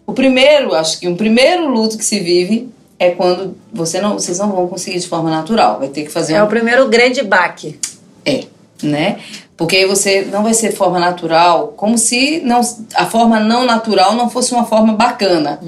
o 0.06 0.12
primeiro, 0.12 0.74
acho 0.74 0.98
que 0.98 1.08
o 1.08 1.16
primeiro 1.16 1.68
luto 1.68 1.96
que 1.96 2.04
se 2.04 2.20
vive 2.20 2.68
é 2.98 3.10
quando 3.10 3.56
você 3.72 4.00
não, 4.00 4.14
vocês 4.14 4.38
não 4.38 4.50
vão 4.50 4.66
conseguir 4.66 4.98
de 4.98 5.06
forma 5.06 5.30
natural. 5.30 5.78
Vai 5.78 5.88
ter 5.88 6.02
que 6.04 6.10
fazer 6.10 6.34
É 6.34 6.42
um 6.42 6.46
o 6.46 6.48
primeiro 6.48 6.88
grande 6.88 7.22
baque. 7.22 7.78
é, 8.26 8.44
né? 8.82 9.18
Porque 9.56 9.76
aí 9.76 9.86
você 9.86 10.22
não 10.30 10.44
vai 10.44 10.54
ser 10.54 10.70
forma 10.72 11.00
natural, 11.00 11.74
como 11.76 11.98
se 11.98 12.40
não, 12.44 12.60
a 12.94 13.06
forma 13.06 13.40
não 13.40 13.66
natural 13.66 14.14
não 14.14 14.30
fosse 14.30 14.52
uma 14.52 14.64
forma 14.64 14.92
bacana, 14.92 15.58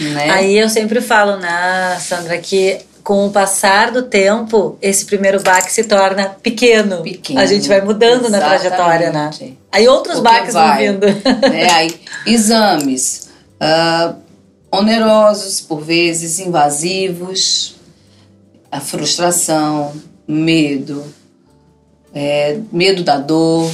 né? 0.00 0.30
Aí 0.30 0.56
eu 0.56 0.68
sempre 0.68 1.00
falo, 1.00 1.36
né, 1.36 1.98
Sandra, 2.00 2.38
que 2.38 2.78
com 3.08 3.26
o 3.26 3.30
passar 3.30 3.90
do 3.90 4.02
tempo, 4.02 4.76
esse 4.82 5.06
primeiro 5.06 5.42
baque 5.42 5.72
se 5.72 5.84
torna 5.84 6.28
pequeno. 6.42 7.00
Pequeno, 7.02 7.40
A 7.40 7.46
gente 7.46 7.66
vai 7.66 7.80
mudando 7.80 8.28
na 8.28 8.38
trajetória, 8.38 9.10
né? 9.10 9.30
exatamente. 9.30 9.58
Aí 9.72 9.88
outros 9.88 10.16
Porque 10.16 10.28
baques 10.30 10.52
vão 10.52 10.76
vindo. 10.76 11.06
né? 11.06 11.70
Aí, 11.72 11.98
exames 12.26 13.30
ah, 13.58 14.12
onerosos, 14.70 15.58
por 15.58 15.80
vezes 15.80 16.38
invasivos, 16.38 17.76
a 18.70 18.78
frustração, 18.78 19.94
medo, 20.26 21.02
é, 22.14 22.60
medo 22.70 23.02
da 23.02 23.16
dor, 23.16 23.70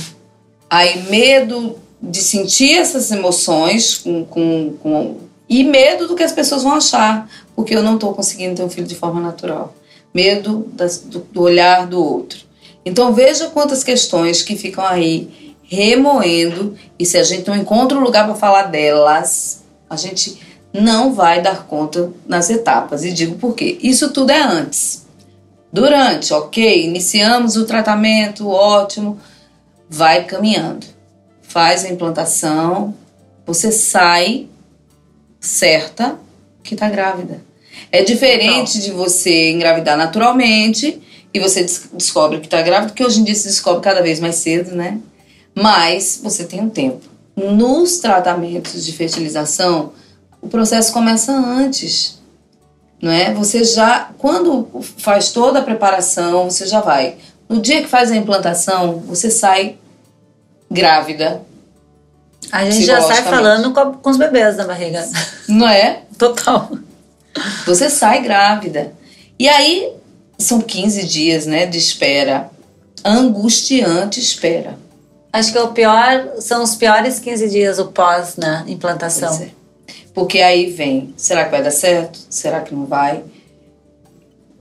aí 0.70 1.10
medo 1.10 1.76
de 2.00 2.20
sentir 2.20 2.78
essas 2.78 3.10
emoções 3.10 3.96
com, 3.98 4.24
com, 4.24 4.74
com- 4.80 5.16
e 5.48 5.64
medo 5.64 6.06
do 6.06 6.14
que 6.14 6.22
as 6.22 6.32
pessoas 6.32 6.62
vão 6.62 6.74
achar, 6.74 7.28
porque 7.54 7.74
eu 7.74 7.82
não 7.82 7.94
estou 7.94 8.14
conseguindo 8.14 8.56
ter 8.56 8.62
um 8.62 8.70
filho 8.70 8.86
de 8.86 8.94
forma 8.94 9.20
natural. 9.20 9.74
Medo 10.12 10.68
das- 10.72 10.98
do, 10.98 11.20
do 11.20 11.42
olhar 11.42 11.86
do 11.86 12.02
outro. 12.02 12.40
Então 12.84 13.12
veja 13.12 13.48
quantas 13.48 13.82
questões 13.82 14.42
que 14.42 14.56
ficam 14.56 14.84
aí 14.84 15.54
remoendo 15.62 16.76
e 16.98 17.06
se 17.06 17.16
a 17.16 17.22
gente 17.24 17.48
não 17.48 17.56
encontra 17.56 17.98
um 17.98 18.02
lugar 18.02 18.26
para 18.26 18.34
falar 18.34 18.64
delas, 18.64 19.64
a 19.88 19.96
gente 19.96 20.38
não 20.72 21.12
vai 21.14 21.40
dar 21.40 21.66
conta 21.66 22.12
nas 22.26 22.50
etapas. 22.50 23.04
E 23.04 23.12
digo 23.12 23.36
por 23.36 23.54
quê? 23.54 23.78
Isso 23.82 24.10
tudo 24.12 24.30
é 24.30 24.42
antes. 24.42 25.04
Durante, 25.72 26.32
ok, 26.32 26.84
iniciamos 26.84 27.56
o 27.56 27.64
tratamento, 27.64 28.48
ótimo, 28.48 29.18
vai 29.88 30.24
caminhando. 30.24 30.86
Faz 31.42 31.84
a 31.84 31.88
implantação, 31.88 32.94
você 33.46 33.72
sai 33.72 34.48
certa 35.40 36.18
que 36.64 36.74
está 36.74 36.88
grávida. 36.88 37.40
É 37.92 38.02
diferente 38.02 38.80
de 38.80 38.90
você 38.90 39.50
engravidar 39.52 39.96
naturalmente 39.96 41.00
e 41.32 41.38
você 41.38 41.62
des- 41.62 41.88
descobre 41.92 42.38
que 42.40 42.46
está 42.46 42.60
grávida, 42.62 42.88
porque 42.88 43.04
hoje 43.04 43.20
em 43.20 43.24
dia 43.24 43.34
se 43.36 43.46
descobre 43.46 43.82
cada 43.82 44.02
vez 44.02 44.18
mais 44.18 44.36
cedo, 44.36 44.74
né? 44.74 44.98
Mas 45.54 46.18
você 46.22 46.44
tem 46.44 46.60
um 46.60 46.68
tempo. 46.68 47.00
Nos 47.36 47.98
tratamentos 47.98 48.84
de 48.84 48.92
fertilização, 48.92 49.92
o 50.40 50.48
processo 50.48 50.92
começa 50.92 51.32
antes, 51.32 52.18
não 53.02 53.10
é? 53.10 53.32
Você 53.34 53.62
já, 53.64 54.10
quando 54.18 54.68
faz 54.98 55.30
toda 55.30 55.58
a 55.58 55.62
preparação, 55.62 56.48
você 56.50 56.66
já 56.66 56.80
vai. 56.80 57.16
No 57.48 57.60
dia 57.60 57.82
que 57.82 57.88
faz 57.88 58.10
a 58.10 58.16
implantação, 58.16 59.00
você 59.06 59.30
sai 59.30 59.76
grávida, 60.70 61.42
A 62.52 62.64
gente 62.64 62.84
já 62.86 63.00
sai 63.08 63.22
falando 63.36 63.72
com, 63.72 63.80
a- 63.80 63.92
com 63.92 64.10
os 64.10 64.16
bebês 64.16 64.56
na 64.56 64.64
barriga. 64.64 65.06
Não 65.48 65.68
é? 65.68 66.02
Total. 66.18 66.70
Você 67.66 67.90
sai 67.90 68.22
grávida. 68.22 68.92
E 69.38 69.48
aí 69.48 69.92
são 70.38 70.60
15 70.60 71.04
dias, 71.04 71.46
né, 71.46 71.66
de 71.66 71.78
espera. 71.78 72.50
Angustiante 73.04 74.20
espera. 74.20 74.78
Acho 75.32 75.50
que 75.50 75.58
é 75.58 75.62
o 75.62 75.72
pior, 75.72 76.34
são 76.38 76.62
os 76.62 76.76
piores 76.76 77.18
15 77.18 77.48
dias 77.48 77.78
o 77.78 77.86
pós 77.86 78.36
na 78.36 78.64
implantação. 78.68 79.36
Pois 79.36 79.48
é. 79.48 79.50
Porque 80.14 80.40
aí 80.40 80.70
vem, 80.70 81.12
será 81.16 81.44
que 81.44 81.50
vai 81.50 81.62
dar 81.62 81.72
certo? 81.72 82.20
Será 82.30 82.60
que 82.60 82.72
não 82.72 82.86
vai? 82.86 83.24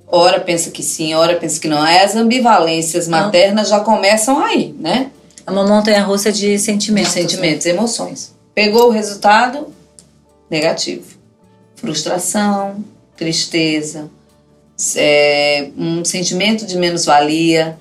Ora 0.07 0.39
pensa 0.39 0.71
que 0.71 0.81
sim, 0.81 1.13
ora 1.13 1.35
pensa 1.35 1.59
que 1.59 1.67
não. 1.67 1.81
Aí 1.81 1.99
as 1.99 2.15
ambivalências 2.15 3.07
maternas 3.07 3.69
já 3.69 3.79
começam 3.81 4.43
aí, 4.43 4.75
né? 4.79 5.11
É 5.45 5.51
uma 5.51 5.63
montanha 5.63 6.03
russa 6.03 6.31
de 6.31 6.57
sentimentos. 6.57 7.13
De 7.13 7.21
sentimentos, 7.21 7.65
né? 7.65 7.71
emoções. 7.71 8.33
Pegou 8.55 8.87
o 8.87 8.91
resultado 8.91 9.67
negativo. 10.53 11.17
Frustração, 11.75 12.85
tristeza, 13.17 14.09
é, 14.95 15.69
um 15.75 16.05
sentimento 16.05 16.65
de 16.65 16.77
menos-valia, 16.77 17.77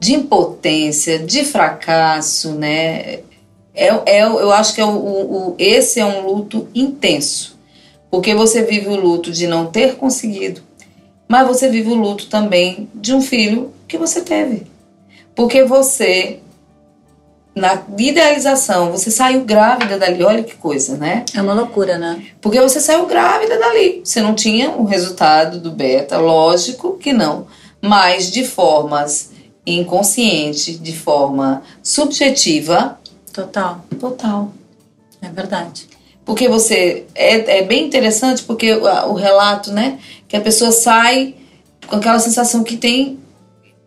de 0.00 0.14
impotência, 0.14 1.18
de 1.18 1.44
fracasso, 1.44 2.52
né? 2.52 3.20
É, 3.74 3.86
é, 4.06 4.22
eu 4.22 4.50
acho 4.50 4.74
que 4.74 4.80
é 4.80 4.84
o, 4.84 4.90
o, 4.90 5.54
esse 5.58 6.00
é 6.00 6.04
um 6.04 6.26
luto 6.26 6.68
intenso. 6.74 7.56
Porque 8.10 8.34
você 8.34 8.62
vive 8.62 8.88
o 8.88 8.96
luto 8.96 9.30
de 9.30 9.46
não 9.46 9.66
ter 9.66 9.96
conseguido, 9.96 10.62
mas 11.28 11.46
você 11.46 11.68
vive 11.68 11.90
o 11.90 11.94
luto 11.94 12.26
também 12.26 12.88
de 12.94 13.14
um 13.14 13.20
filho 13.20 13.72
que 13.86 13.98
você 13.98 14.22
teve. 14.22 14.66
Porque 15.34 15.62
você, 15.62 16.40
na 17.54 17.82
idealização, 17.98 18.92
você 18.92 19.10
saiu 19.10 19.44
grávida 19.44 19.98
dali. 19.98 20.22
Olha 20.22 20.42
que 20.42 20.54
coisa, 20.54 20.96
né? 20.96 21.24
É 21.34 21.42
uma 21.42 21.52
loucura, 21.52 21.98
né? 21.98 22.24
Porque 22.40 22.60
você 22.60 22.80
saiu 22.80 23.06
grávida 23.06 23.58
dali. 23.58 24.00
Você 24.04 24.20
não 24.20 24.34
tinha 24.34 24.70
o 24.70 24.84
resultado 24.84 25.58
do 25.58 25.70
beta, 25.70 26.18
lógico 26.18 26.96
que 26.98 27.12
não. 27.12 27.46
Mas 27.82 28.30
de 28.30 28.44
formas 28.44 29.30
inconsciente, 29.66 30.78
de 30.78 30.96
forma 30.96 31.62
subjetiva. 31.82 32.98
Total. 33.32 33.84
Total. 33.98 34.52
É 35.20 35.28
verdade. 35.28 35.88
Porque 36.24 36.48
você. 36.48 37.06
É, 37.14 37.58
é 37.58 37.62
bem 37.62 37.86
interessante 37.86 38.42
porque 38.44 38.72
o, 38.74 38.84
o 39.10 39.14
relato, 39.14 39.72
né? 39.72 39.98
Que 40.26 40.36
a 40.36 40.40
pessoa 40.40 40.72
sai 40.72 41.34
com 41.86 41.96
aquela 41.96 42.18
sensação 42.18 42.62
que 42.62 42.76
tem. 42.76 43.18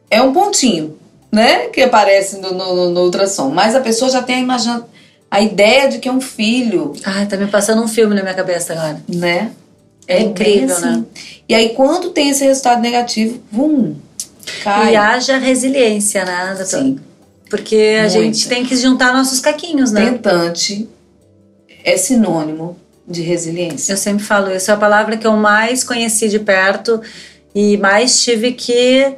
É 0.09 0.21
um 0.21 0.33
pontinho, 0.33 0.97
né? 1.31 1.67
Que 1.67 1.81
aparece 1.81 2.37
no, 2.37 2.53
no, 2.53 2.89
no 2.89 3.01
ultrassom. 3.03 3.49
Mas 3.49 3.75
a 3.75 3.79
pessoa 3.79 4.11
já 4.11 4.21
tem 4.21 4.37
a 4.37 4.39
imagina, 4.39 4.85
a 5.29 5.41
ideia 5.41 5.87
de 5.87 5.99
que 5.99 6.09
é 6.09 6.11
um 6.11 6.21
filho. 6.21 6.93
Ai, 7.05 7.25
tá 7.25 7.37
me 7.37 7.47
passando 7.47 7.81
um 7.81 7.87
filme 7.87 8.13
na 8.13 8.21
minha 8.21 8.33
cabeça 8.33 8.73
agora. 8.73 9.01
Né? 9.07 9.51
É, 10.07 10.17
é 10.17 10.21
incrível, 10.21 10.75
assim. 10.75 10.85
né? 10.85 11.03
E 11.47 11.55
aí, 11.55 11.69
quando 11.69 12.09
tem 12.09 12.29
esse 12.29 12.43
resultado 12.43 12.81
negativo, 12.81 13.41
vum, 13.51 13.95
cai. 14.63 14.93
E 14.93 14.95
haja 14.95 15.37
resiliência, 15.37 16.25
né, 16.25 16.55
doutor? 16.57 16.65
Sim. 16.65 16.99
Porque 17.49 17.97
a 17.97 18.03
Muita. 18.03 18.19
gente 18.19 18.47
tem 18.47 18.65
que 18.65 18.75
juntar 18.75 19.13
nossos 19.13 19.39
caquinhos, 19.39 19.91
né? 19.91 20.11
Tentante 20.11 20.87
é 21.83 21.97
sinônimo 21.97 22.77
de 23.07 23.21
resiliência. 23.21 23.93
Eu 23.93 23.97
sempre 23.97 24.23
falo 24.23 24.51
isso, 24.51 24.71
é 24.71 24.73
a 24.73 24.77
palavra 24.77 25.17
que 25.17 25.27
eu 25.27 25.33
mais 25.33 25.83
conheci 25.83 26.29
de 26.29 26.39
perto 26.39 27.01
e 27.53 27.75
mais 27.77 28.23
tive 28.23 28.53
que 28.53 29.13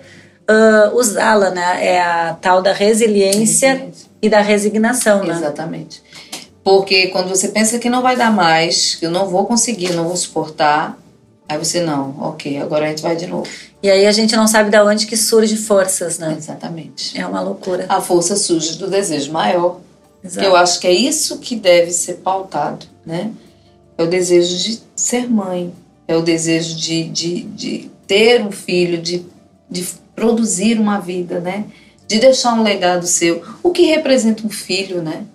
uh, 0.49 0.95
usá-la, 0.95 1.49
né? 1.49 1.85
É 1.85 2.01
a 2.01 2.33
tal 2.33 2.61
da 2.61 2.73
resiliência, 2.73 3.73
resiliência. 3.73 4.09
e 4.21 4.29
da 4.29 4.41
resignação, 4.41 5.23
né? 5.23 5.33
Exatamente. 5.33 6.01
Porque 6.63 7.07
quando 7.07 7.29
você 7.29 7.49
pensa 7.49 7.77
que 7.77 7.89
não 7.89 8.01
vai 8.01 8.15
dar 8.15 8.31
mais, 8.31 8.95
que 8.95 9.05
eu 9.05 9.11
não 9.11 9.27
vou 9.27 9.45
conseguir, 9.45 9.93
não 9.93 10.05
vou 10.05 10.15
suportar, 10.15 10.97
aí 11.47 11.57
você 11.57 11.81
não, 11.81 12.15
ok, 12.19 12.57
agora 12.57 12.85
a 12.85 12.89
gente 12.89 13.01
vai 13.01 13.15
de 13.15 13.27
novo. 13.27 13.49
E 13.81 13.89
aí 13.89 14.05
a 14.05 14.11
gente 14.13 14.33
não 14.35 14.47
sabe 14.47 14.69
de 14.69 14.79
onde 14.79 15.05
que 15.05 15.17
surge 15.17 15.57
forças, 15.57 16.17
né? 16.17 16.35
Exatamente. 16.37 17.19
É 17.19 17.27
uma 17.27 17.41
loucura. 17.41 17.85
A 17.89 17.99
força 17.99 18.37
surge 18.37 18.77
do 18.77 18.89
desejo 18.89 19.31
maior. 19.31 19.81
Exato. 20.23 20.47
Eu 20.47 20.55
acho 20.55 20.79
que 20.79 20.87
é 20.87 20.93
isso 20.93 21.39
que 21.39 21.53
deve 21.53 21.91
ser 21.91 22.15
pautado, 22.15 22.85
né? 23.05 23.29
É 23.97 24.03
o 24.03 24.07
desejo 24.07 24.57
de 24.57 24.81
ser 24.95 25.29
mãe, 25.29 25.73
é 26.07 26.15
o 26.15 26.21
desejo 26.21 26.75
de, 26.77 27.03
de, 27.09 27.41
de 27.43 27.91
ter 28.07 28.41
um 28.41 28.51
filho, 28.51 29.01
de, 29.01 29.25
de 29.69 29.85
produzir 30.15 30.79
uma 30.79 30.99
vida, 30.99 31.39
né? 31.39 31.65
De 32.07 32.19
deixar 32.19 32.53
um 32.53 32.63
legado 32.63 33.05
seu. 33.05 33.43
O 33.61 33.71
que 33.71 33.83
representa 33.83 34.45
um 34.45 34.49
filho, 34.49 35.01
né? 35.01 35.25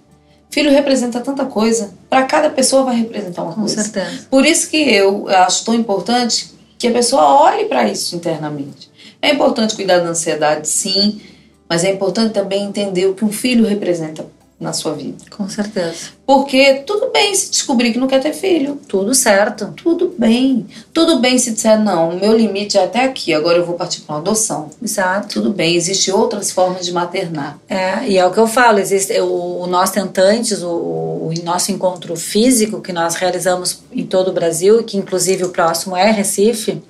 Filho 0.51 0.71
representa 0.71 1.21
tanta 1.21 1.45
coisa. 1.45 1.93
Para 2.09 2.23
cada 2.25 2.51
pessoa 2.51 2.85
vai 2.85 2.97
representar 2.97 3.43
uma 3.43 3.53
Com 3.53 3.61
coisa. 3.63 3.83
Certeza. 3.83 4.27
Por 4.31 4.47
isso 4.47 4.71
que 4.71 4.77
eu 4.77 5.29
acho 5.29 5.65
tão 5.65 5.75
importante 5.75 6.53
que 6.79 6.89
a 6.89 6.93
pessoa 6.93 7.43
olhe 7.43 7.67
para 7.67 7.89
isso 7.89 8.17
internamente. 8.17 8.91
É 9.21 9.33
importante 9.33 9.75
cuidar 9.75 9.99
da 9.99 10.09
ansiedade, 10.09 10.69
sim, 10.69 11.21
mas 11.69 11.85
é 11.85 11.93
importante 11.93 12.33
também 12.33 12.65
entender 12.65 13.07
o 13.07 13.15
que 13.15 13.25
um 13.25 13.33
filho 13.33 13.67
representa 13.67 14.25
na 14.61 14.73
sua 14.73 14.93
vida. 14.93 15.25
Com 15.31 15.49
certeza. 15.49 16.09
Porque 16.27 16.83
tudo 16.85 17.11
bem 17.13 17.33
se 17.35 17.51
descobrir 17.51 17.93
que 17.93 17.99
não 17.99 18.09
quer 18.09 18.21
ter 18.21 18.33
filho. 18.33 18.79
Tudo 18.89 19.15
certo. 19.15 19.73
Tudo 19.77 20.13
bem. 20.19 20.67
Tudo 20.93 21.21
bem 21.21 21.39
se 21.39 21.53
disser, 21.53 21.79
não, 21.79 22.11
o 22.11 22.21
meu 22.21 22.37
limite 22.37 22.77
é 22.77 22.85
até 22.85 23.05
aqui, 23.05 23.33
agora 23.33 23.59
eu 23.59 23.65
vou 23.65 23.77
partir 23.77 24.01
para 24.01 24.17
uma 24.17 24.21
adoção. 24.21 24.69
Exato. 24.83 25.29
Tudo 25.29 25.53
bem, 25.53 25.77
existem 25.77 26.13
outras 26.13 26.51
formas 26.51 26.85
de 26.85 26.93
maternar. 26.93 27.59
É, 27.69 28.09
e 28.09 28.19
é 28.19 28.27
o 28.27 28.33
que 28.33 28.39
eu 28.39 28.49
falo, 28.49 28.81
existe 28.81 29.19
o, 29.21 29.63
o 29.63 29.67
nós 29.69 29.91
tentantes, 29.91 30.61
o, 30.63 30.69
o 30.69 31.35
nosso 31.45 31.71
encontro 31.71 32.17
físico 32.17 32.81
que 32.81 32.93
nós 32.93 33.15
realizamos 33.15 33.81
em 33.93 34.05
todo 34.05 34.29
o 34.29 34.33
Brasil, 34.33 34.83
que 34.83 34.97
inclusive 34.97 35.45
o 35.45 35.51
próximo 35.51 35.97
é 35.97 36.11
Recife, 36.11 36.83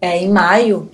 é 0.00 0.18
em 0.18 0.28
maio. 0.28 0.90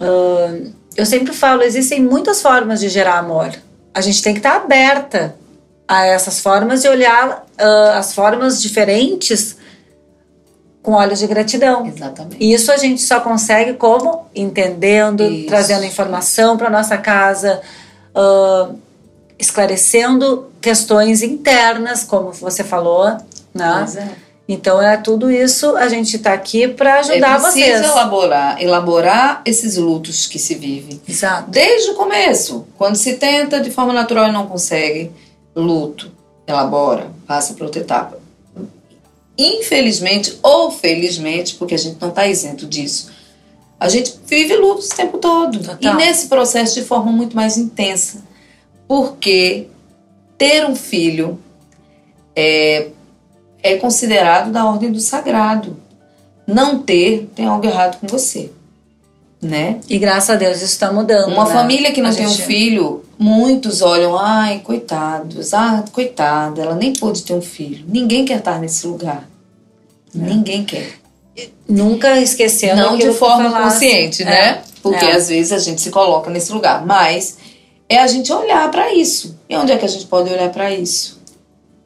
Uh, 0.00 0.72
eu 0.96 1.06
sempre 1.06 1.32
falo, 1.32 1.62
existem 1.62 2.02
muitas 2.02 2.42
formas 2.42 2.80
de 2.80 2.88
gerar 2.88 3.18
amor 3.18 3.52
a 3.94 4.00
gente 4.00 4.22
tem 4.22 4.32
que 4.32 4.40
estar 4.40 4.56
aberta 4.56 5.36
a 5.86 6.06
essas 6.06 6.40
formas 6.40 6.84
e 6.84 6.88
olhar 6.88 7.44
uh, 7.60 7.98
as 7.98 8.14
formas 8.14 8.60
diferentes 8.62 9.56
com 10.82 10.92
olhos 10.92 11.18
de 11.20 11.26
gratidão. 11.26 11.86
Exatamente. 11.86 12.36
E 12.40 12.52
isso 12.52 12.72
a 12.72 12.76
gente 12.76 13.02
só 13.02 13.20
consegue 13.20 13.74
como 13.74 14.26
entendendo, 14.34 15.22
isso. 15.22 15.48
trazendo 15.48 15.84
informação 15.84 16.56
para 16.56 16.68
nossa 16.68 16.96
casa, 16.98 17.60
uh, 18.16 18.76
esclarecendo 19.38 20.50
questões 20.60 21.22
internas, 21.22 22.02
como 22.04 22.32
você 22.32 22.64
falou, 22.64 23.16
né? 23.54 23.86
É. 23.96 24.21
Então 24.48 24.82
é 24.82 24.96
tudo 24.96 25.30
isso, 25.30 25.76
a 25.76 25.88
gente 25.88 26.16
está 26.16 26.32
aqui 26.32 26.66
para 26.68 26.98
ajudar 27.00 27.36
é 27.36 27.38
vocês. 27.38 27.80
Elaborar, 27.80 28.60
elaborar 28.60 29.42
esses 29.44 29.76
lutos 29.76 30.26
que 30.26 30.38
se 30.38 30.54
vivem. 30.54 31.00
Exato. 31.08 31.50
Desde 31.50 31.90
o 31.90 31.94
começo, 31.94 32.66
quando 32.76 32.96
se 32.96 33.14
tenta 33.14 33.60
de 33.60 33.70
forma 33.70 33.92
natural 33.92 34.28
e 34.28 34.32
não 34.32 34.46
consegue, 34.46 35.12
luto, 35.54 36.10
elabora, 36.46 37.10
passa 37.26 37.54
para 37.54 37.64
outra 37.64 37.80
etapa. 37.80 38.18
Infelizmente 39.38 40.38
ou 40.42 40.70
felizmente, 40.70 41.54
porque 41.54 41.74
a 41.74 41.78
gente 41.78 41.98
não 42.00 42.08
está 42.08 42.26
isento 42.26 42.66
disso, 42.66 43.10
a 43.78 43.88
gente 43.88 44.14
vive 44.26 44.56
lutos 44.56 44.90
o 44.90 44.96
tempo 44.96 45.18
todo. 45.18 45.58
Total. 45.58 45.94
E 45.94 45.96
nesse 45.96 46.28
processo 46.28 46.74
de 46.74 46.82
forma 46.82 47.10
muito 47.10 47.34
mais 47.34 47.56
intensa. 47.56 48.22
Porque 48.86 49.66
ter 50.38 50.64
um 50.66 50.76
filho 50.76 51.40
é, 52.36 52.88
é 53.62 53.76
considerado 53.76 54.50
da 54.50 54.64
ordem 54.64 54.90
do 54.90 55.00
sagrado. 55.00 55.76
Não 56.46 56.78
ter 56.78 57.30
tem 57.34 57.46
algo 57.46 57.64
errado 57.64 57.98
com 58.00 58.06
você, 58.06 58.50
né? 59.40 59.80
E 59.88 59.98
graças 59.98 60.30
a 60.30 60.34
Deus 60.34 60.56
isso 60.56 60.66
está 60.66 60.92
mudando. 60.92 61.32
Uma 61.32 61.44
né? 61.44 61.52
família 61.52 61.92
que 61.92 62.02
não 62.02 62.10
a 62.10 62.14
tem 62.14 62.28
gente... 62.28 62.42
um 62.42 62.46
filho, 62.46 63.04
muitos 63.18 63.80
olham, 63.80 64.18
ai, 64.18 64.60
coitados, 64.64 65.54
ah, 65.54 65.84
coitada, 65.92 66.62
ela 66.62 66.74
nem 66.74 66.92
pôde 66.92 67.22
ter 67.22 67.34
um 67.34 67.40
filho. 67.40 67.84
Ninguém 67.86 68.24
quer 68.24 68.38
estar 68.38 68.58
nesse 68.58 68.86
lugar. 68.86 69.28
Não. 70.12 70.26
Ninguém 70.26 70.64
quer. 70.64 71.00
Nunca 71.68 72.20
esquecendo 72.20 72.82
Não 72.82 72.98
de 72.98 73.12
forma 73.12 73.50
consciente, 73.62 74.24
né? 74.24 74.48
É. 74.48 74.62
Porque 74.82 75.04
é. 75.04 75.12
às 75.12 75.28
vezes 75.28 75.52
a 75.52 75.58
gente 75.58 75.80
se 75.80 75.90
coloca 75.90 76.28
nesse 76.28 76.52
lugar, 76.52 76.84
mas 76.84 77.38
é 77.88 77.98
a 77.98 78.06
gente 78.06 78.32
olhar 78.32 78.68
para 78.70 78.92
isso. 78.92 79.38
E 79.48 79.56
onde 79.56 79.70
é 79.72 79.78
que 79.78 79.84
a 79.84 79.88
gente 79.88 80.06
pode 80.06 80.30
olhar 80.30 80.50
para 80.50 80.70
isso? 80.72 81.22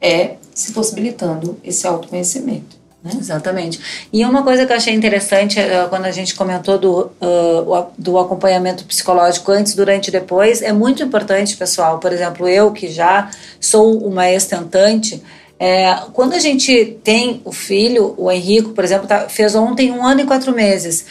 É 0.01 0.31
se 0.57 0.71
possibilitando 0.71 1.55
esse 1.63 1.85
autoconhecimento. 1.85 2.77
Né? 3.03 3.11
Exatamente. 3.19 3.79
E 4.11 4.25
uma 4.25 4.41
coisa 4.41 4.65
que 4.65 4.73
eu 4.73 4.75
achei 4.75 4.91
interessante 4.91 5.59
uh, 5.59 5.87
quando 5.87 6.05
a 6.05 6.11
gente 6.11 6.33
comentou 6.33 6.79
do, 6.79 7.11
uh, 7.21 7.85
do 7.95 8.17
acompanhamento 8.17 8.83
psicológico 8.85 9.51
antes, 9.51 9.75
durante 9.75 10.07
e 10.07 10.11
depois, 10.11 10.63
é 10.63 10.73
muito 10.73 11.03
importante, 11.03 11.55
pessoal. 11.55 11.99
Por 11.99 12.11
exemplo, 12.11 12.47
eu 12.47 12.71
que 12.71 12.89
já 12.89 13.29
sou 13.61 13.99
uma 13.99 14.31
ex-tentante, 14.31 15.21
é, 15.59 15.95
quando 16.11 16.33
a 16.33 16.39
gente 16.39 16.97
tem 17.03 17.39
o 17.45 17.51
filho, 17.51 18.15
o 18.17 18.31
Henrico, 18.31 18.71
por 18.71 18.83
exemplo, 18.83 19.07
tá, 19.07 19.29
fez 19.29 19.53
ontem 19.53 19.91
um 19.91 20.03
ano 20.03 20.21
e 20.21 20.25
quatro 20.25 20.51
meses. 20.51 21.05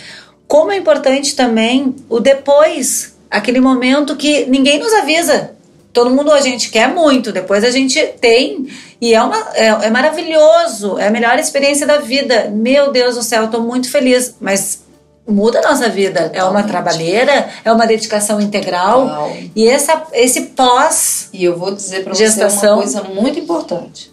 Como 0.48 0.72
é 0.72 0.76
importante 0.76 1.36
também 1.36 1.94
o 2.08 2.18
depois, 2.18 3.16
aquele 3.30 3.60
momento 3.60 4.16
que 4.16 4.44
ninguém 4.46 4.80
nos 4.80 4.92
avisa. 4.92 5.55
Todo 5.96 6.10
mundo 6.10 6.30
a 6.30 6.42
gente 6.42 6.68
quer 6.68 6.88
muito, 6.88 7.32
depois 7.32 7.64
a 7.64 7.70
gente 7.70 7.98
tem 8.20 8.66
e 9.00 9.14
é, 9.14 9.22
uma, 9.22 9.38
é, 9.54 9.64
é 9.64 9.90
maravilhoso, 9.90 10.98
é 10.98 11.06
a 11.06 11.10
melhor 11.10 11.38
experiência 11.38 11.86
da 11.86 11.96
vida. 11.96 12.50
Meu 12.50 12.92
Deus 12.92 13.14
do 13.14 13.22
céu, 13.22 13.46
estou 13.46 13.62
muito 13.62 13.90
feliz, 13.90 14.34
mas 14.38 14.82
muda 15.26 15.58
a 15.60 15.70
nossa 15.70 15.88
vida. 15.88 16.24
Totalmente. 16.24 16.38
É 16.38 16.44
uma 16.44 16.62
trabalheira, 16.64 17.48
é 17.64 17.72
uma 17.72 17.86
dedicação 17.86 18.38
integral. 18.42 19.08
Total. 19.08 19.36
E 19.56 19.66
essa, 19.66 20.02
esse 20.12 20.42
pós. 20.48 21.30
E 21.32 21.42
eu 21.42 21.56
vou 21.56 21.74
dizer 21.74 22.04
para 22.04 22.12
você 22.12 22.44
uma 22.44 22.76
coisa 22.76 23.02
muito 23.02 23.38
importante. 23.38 24.10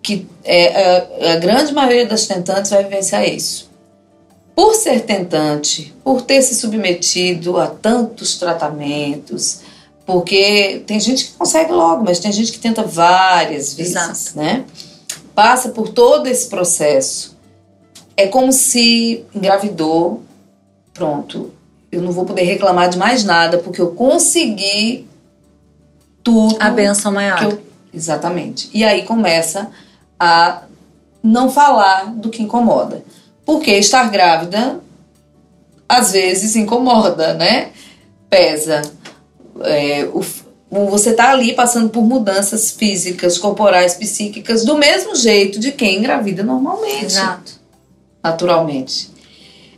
Que 0.00 0.28
é, 0.44 1.26
a, 1.28 1.32
a 1.32 1.36
grande 1.38 1.74
maioria 1.74 2.06
das 2.06 2.24
tentantes 2.24 2.70
vai 2.70 2.84
vivenciar 2.84 3.28
isso. 3.28 3.68
Por 4.54 4.76
ser 4.76 5.00
tentante, 5.00 5.92
por 6.04 6.22
ter 6.22 6.40
se 6.40 6.54
submetido 6.54 7.58
a 7.58 7.66
tantos 7.66 8.38
tratamentos, 8.38 9.66
Porque 10.06 10.84
tem 10.86 11.00
gente 11.00 11.24
que 11.26 11.32
consegue 11.32 11.72
logo, 11.72 12.04
mas 12.04 12.20
tem 12.20 12.30
gente 12.30 12.52
que 12.52 12.58
tenta 12.60 12.82
várias 12.84 13.74
vezes, 13.74 13.96
Exato. 13.96 14.38
né? 14.38 14.64
Passa 15.34 15.70
por 15.70 15.88
todo 15.88 16.28
esse 16.28 16.48
processo. 16.48 17.36
É 18.16 18.28
como 18.28 18.52
se 18.52 19.24
engravidou, 19.34 20.22
pronto. 20.94 21.52
Eu 21.90 22.00
não 22.02 22.12
vou 22.12 22.24
poder 22.24 22.42
reclamar 22.44 22.88
de 22.88 22.96
mais 22.96 23.24
nada, 23.24 23.58
porque 23.58 23.80
eu 23.80 23.88
consegui 23.92 25.06
tudo. 26.22 26.56
A 26.60 26.70
benção 26.70 27.12
maior. 27.12 27.42
eu- 27.42 27.66
Exatamente. 27.92 28.70
E 28.74 28.84
aí 28.84 29.02
começa 29.02 29.70
a 30.20 30.62
não 31.22 31.50
falar 31.50 32.06
do 32.14 32.28
que 32.30 32.42
incomoda. 32.42 33.02
Porque 33.44 33.70
estar 33.72 34.08
grávida 34.10 34.80
às 35.88 36.12
vezes 36.12 36.56
incomoda, 36.56 37.34
né? 37.34 37.70
Pesa. 38.28 38.82
É, 39.64 40.08
o 40.12 40.22
você 40.68 41.12
tá 41.14 41.30
ali 41.30 41.54
passando 41.54 41.88
por 41.90 42.02
mudanças 42.02 42.72
físicas, 42.72 43.38
corporais, 43.38 43.94
psíquicas, 43.94 44.64
do 44.64 44.76
mesmo 44.76 45.14
jeito 45.14 45.60
de 45.60 45.72
quem 45.72 45.98
engravida 45.98 46.42
normalmente 46.42 47.04
Exato. 47.04 47.52
naturalmente. 48.22 49.10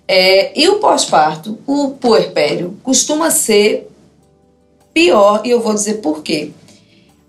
É, 0.07 0.59
e 0.59 0.67
o 0.69 0.77
pós-parto, 0.77 1.59
o 1.67 1.91
puerpério, 1.91 2.79
costuma 2.83 3.31
ser 3.31 3.89
pior, 4.95 5.43
e 5.45 5.51
eu 5.51 5.61
vou 5.61 5.75
dizer 5.75 5.95
por 5.99 6.23
quê. 6.23 6.51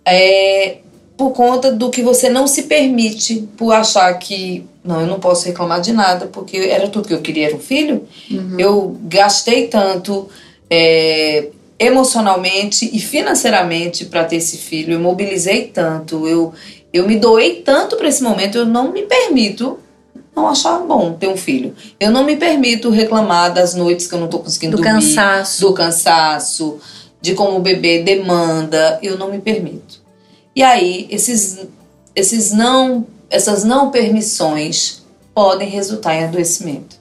É, 0.05 0.77
por 1.17 1.31
conta 1.31 1.69
do 1.73 1.89
que 1.89 2.01
você 2.01 2.29
não 2.29 2.47
se 2.47 2.63
permite, 2.63 3.45
por 3.57 3.73
achar 3.73 4.17
que, 4.17 4.65
não, 4.81 5.01
eu 5.01 5.07
não 5.07 5.19
posso 5.19 5.45
reclamar 5.45 5.81
de 5.81 5.91
nada, 5.91 6.27
porque 6.27 6.55
era 6.55 6.88
tudo 6.88 7.09
que 7.09 7.13
eu 7.13 7.21
queria, 7.21 7.47
era 7.47 7.55
um 7.57 7.59
filho. 7.59 8.07
Eu 8.57 8.97
gastei 9.03 9.67
tanto 9.67 10.29
é, 10.69 11.49
emocionalmente 11.79 12.89
e 12.93 12.99
financeiramente 12.99 14.05
para 14.05 14.25
ter 14.25 14.35
esse 14.35 14.57
filho, 14.57 14.93
eu 14.93 14.99
mobilizei 14.99 15.67
tanto, 15.67 16.27
eu, 16.27 16.53
eu 16.91 17.07
me 17.07 17.15
doei 17.17 17.61
tanto 17.61 17.95
para 17.95 18.07
esse 18.09 18.21
momento, 18.21 18.57
eu 18.57 18.65
não 18.65 18.91
me 18.91 19.03
permito 19.03 19.79
não 20.35 20.47
achar 20.47 20.79
bom 20.79 21.13
ter 21.13 21.27
um 21.27 21.35
filho. 21.37 21.75
Eu 21.99 22.11
não 22.11 22.23
me 22.23 22.37
permito 22.37 22.89
reclamar 22.89 23.53
das 23.53 23.73
noites 23.75 24.07
que 24.07 24.13
eu 24.15 24.19
não 24.19 24.27
tô 24.27 24.39
conseguindo 24.39 24.77
Do 24.77 24.83
dormir, 24.83 25.01
cansaço. 25.01 25.61
do 25.61 25.73
cansaço, 25.73 26.77
de 27.21 27.33
como 27.33 27.57
o 27.57 27.61
bebê 27.61 28.03
demanda, 28.03 28.99
eu 29.01 29.17
não 29.17 29.29
me 29.29 29.39
permito. 29.39 29.99
E 30.55 30.63
aí, 30.63 31.07
esses, 31.09 31.59
esses 32.15 32.51
não, 32.51 33.05
essas 33.29 33.63
não 33.63 33.91
permissões 33.91 35.01
podem 35.33 35.69
resultar 35.69 36.15
em 36.15 36.23
adoecimento. 36.25 36.97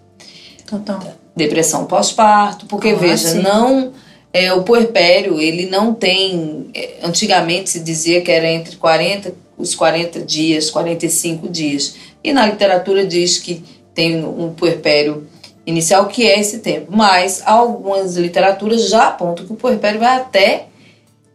Total. 0.68 1.00
Depressão 1.36 1.84
pós-parto, 1.86 2.66
porque 2.66 2.88
Ah, 2.90 2.96
veja, 2.96 3.28
sim. 3.28 3.42
não 3.42 3.92
é, 4.32 4.52
o 4.52 4.62
puerpério, 4.62 5.40
ele 5.40 5.66
não 5.66 5.94
tem, 5.94 6.70
é, 6.74 6.96
antigamente 7.02 7.70
se 7.70 7.80
dizia 7.80 8.20
que 8.20 8.30
era 8.30 8.50
entre 8.50 8.76
40, 8.76 9.34
os 9.56 9.74
40 9.74 10.20
dias, 10.20 10.70
45 10.70 11.48
dias. 11.48 11.96
E 12.22 12.32
na 12.32 12.46
literatura 12.46 13.06
diz 13.06 13.38
que 13.38 13.64
tem 13.94 14.24
um 14.24 14.52
puerpério 14.52 15.26
inicial 15.66 16.06
que 16.06 16.26
é 16.26 16.38
esse 16.38 16.60
tempo, 16.60 16.86
mas 16.94 17.42
algumas 17.44 18.16
literaturas 18.16 18.88
já 18.88 19.08
apontam 19.08 19.44
que 19.46 19.52
o 19.52 19.56
puerpério 19.56 20.00
vai 20.00 20.16
até 20.16 20.66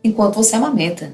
enquanto 0.04 0.36
você 0.36 0.56
amamenta. 0.56 1.14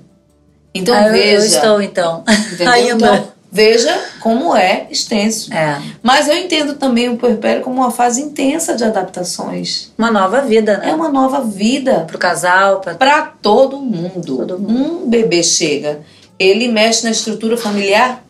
Então 0.73 0.93
Ah, 0.95 1.07
eu, 1.07 1.11
veja, 1.11 1.33
eu 1.33 1.45
estou, 1.45 1.81
então. 1.81 2.23
entendeu? 2.53 2.71
Ainda. 2.71 3.33
Veja 3.51 3.99
como 4.21 4.55
é 4.55 4.88
extenso. 4.91 5.51
É. 5.51 5.81
Mas 6.03 6.27
eu 6.27 6.38
entendo 6.38 6.75
também 6.75 7.09
o 7.09 7.17
puerpério 7.17 7.63
como 7.63 7.77
uma 7.77 7.89
fase 7.89 8.21
intensa 8.21 8.75
de 8.75 8.83
adaptações. 8.83 9.91
Uma 9.97 10.12
nova 10.12 10.41
vida, 10.41 10.77
né? 10.77 10.91
É 10.91 10.93
uma 10.93 11.09
nova 11.09 11.41
vida 11.41 12.05
Pro 12.07 12.19
casal, 12.19 12.79
pra... 12.79 12.93
para 12.93 13.21
todo 13.41 13.77
mundo. 13.77 14.38
Todo 14.38 14.55
Um 14.55 15.09
bebê 15.09 15.41
chega, 15.41 16.01
ele 16.38 16.67
mexe 16.67 17.03
na 17.03 17.09
estrutura 17.09 17.57
familiar 17.57 18.23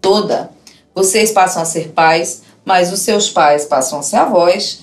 toda. 0.00 0.50
Vocês 0.94 1.30
passam 1.30 1.62
a 1.62 1.66
ser 1.66 1.88
pais, 1.90 2.42
mas 2.64 2.90
os 2.92 3.00
seus 3.00 3.28
pais 3.28 3.66
passam 3.66 3.98
a 3.98 4.02
ser 4.02 4.16
avós. 4.16 4.80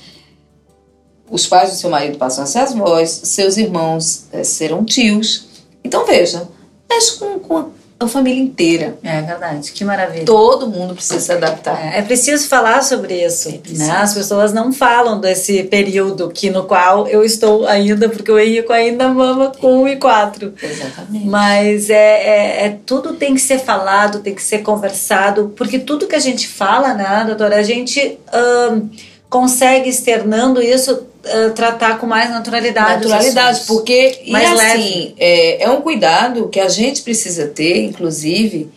Os 1.31 1.47
pais 1.47 1.71
do 1.71 1.75
seu 1.75 1.89
marido 1.89 2.17
passam 2.17 2.43
a 2.43 2.47
ser 2.47 2.59
avós, 2.59 3.09
seus 3.09 3.57
irmãos 3.57 4.25
eh, 4.31 4.43
serão 4.43 4.83
tios. 4.83 5.47
Então 5.83 6.05
veja, 6.05 6.47
mexe 6.89 7.17
com, 7.17 7.39
com 7.39 7.78
a 7.99 8.07
família 8.07 8.41
inteira. 8.41 8.97
É 9.03 9.21
verdade, 9.21 9.73
que 9.73 9.83
maravilha. 9.83 10.23
Todo 10.23 10.67
mundo 10.67 10.95
precisa 10.95 11.19
se 11.19 11.31
adaptar. 11.33 11.93
É, 11.93 11.99
é 11.99 12.01
preciso 12.01 12.47
falar 12.47 12.81
sobre 12.81 13.25
isso. 13.25 13.51
preciso. 13.59 13.85
Né? 13.85 13.91
As 13.91 14.13
pessoas 14.13 14.53
não 14.53 14.71
falam 14.71 15.19
desse 15.19 15.63
período 15.63 16.29
que 16.29 16.49
no 16.49 16.63
qual 16.63 17.07
eu 17.09 17.25
estou 17.25 17.67
ainda, 17.67 18.07
porque 18.07 18.31
o 18.31 18.39
Henrico 18.39 18.71
ainda 18.71 19.09
mama 19.09 19.51
com 19.59 19.83
1 19.83 19.87
e 19.89 19.95
4. 19.97 20.53
Exatamente. 20.63 21.27
Mas 21.27 21.89
é, 21.89 21.95
é, 21.95 22.65
é- 22.67 22.77
tudo 22.85 23.15
tem 23.15 23.33
que 23.35 23.41
ser 23.41 23.59
falado, 23.59 24.19
tem 24.19 24.33
que 24.33 24.43
ser 24.43 24.59
conversado, 24.59 25.53
porque 25.57 25.77
tudo 25.77 26.07
que 26.07 26.15
a 26.15 26.19
gente 26.19 26.47
fala, 26.47 26.93
né, 26.93 27.25
doutora, 27.25 27.57
a 27.57 27.63
gente 27.63 28.17
ahn, 28.31 28.87
consegue 29.29 29.89
externando 29.89 30.61
isso, 30.61 31.05
ah, 31.25 31.49
tratar 31.51 31.97
com 31.99 32.05
mais 32.05 32.29
naturalidade. 32.29 33.03
Naturalidade, 33.03 33.61
porque 33.67 34.21
e 34.23 34.31
Mais 34.31 34.59
assim, 34.59 35.13
é, 35.17 35.63
é 35.63 35.69
um 35.69 35.81
cuidado 35.81 36.47
que 36.47 36.59
a 36.59 36.69
gente 36.69 37.01
precisa 37.01 37.47
ter, 37.47 37.83
inclusive, 37.83 38.69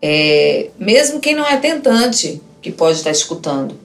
é, 0.00 0.68
mesmo 0.78 1.20
quem 1.20 1.34
não 1.34 1.46
é 1.46 1.56
tentante, 1.56 2.40
que 2.62 2.70
pode 2.70 2.98
estar 2.98 3.10
escutando. 3.10 3.80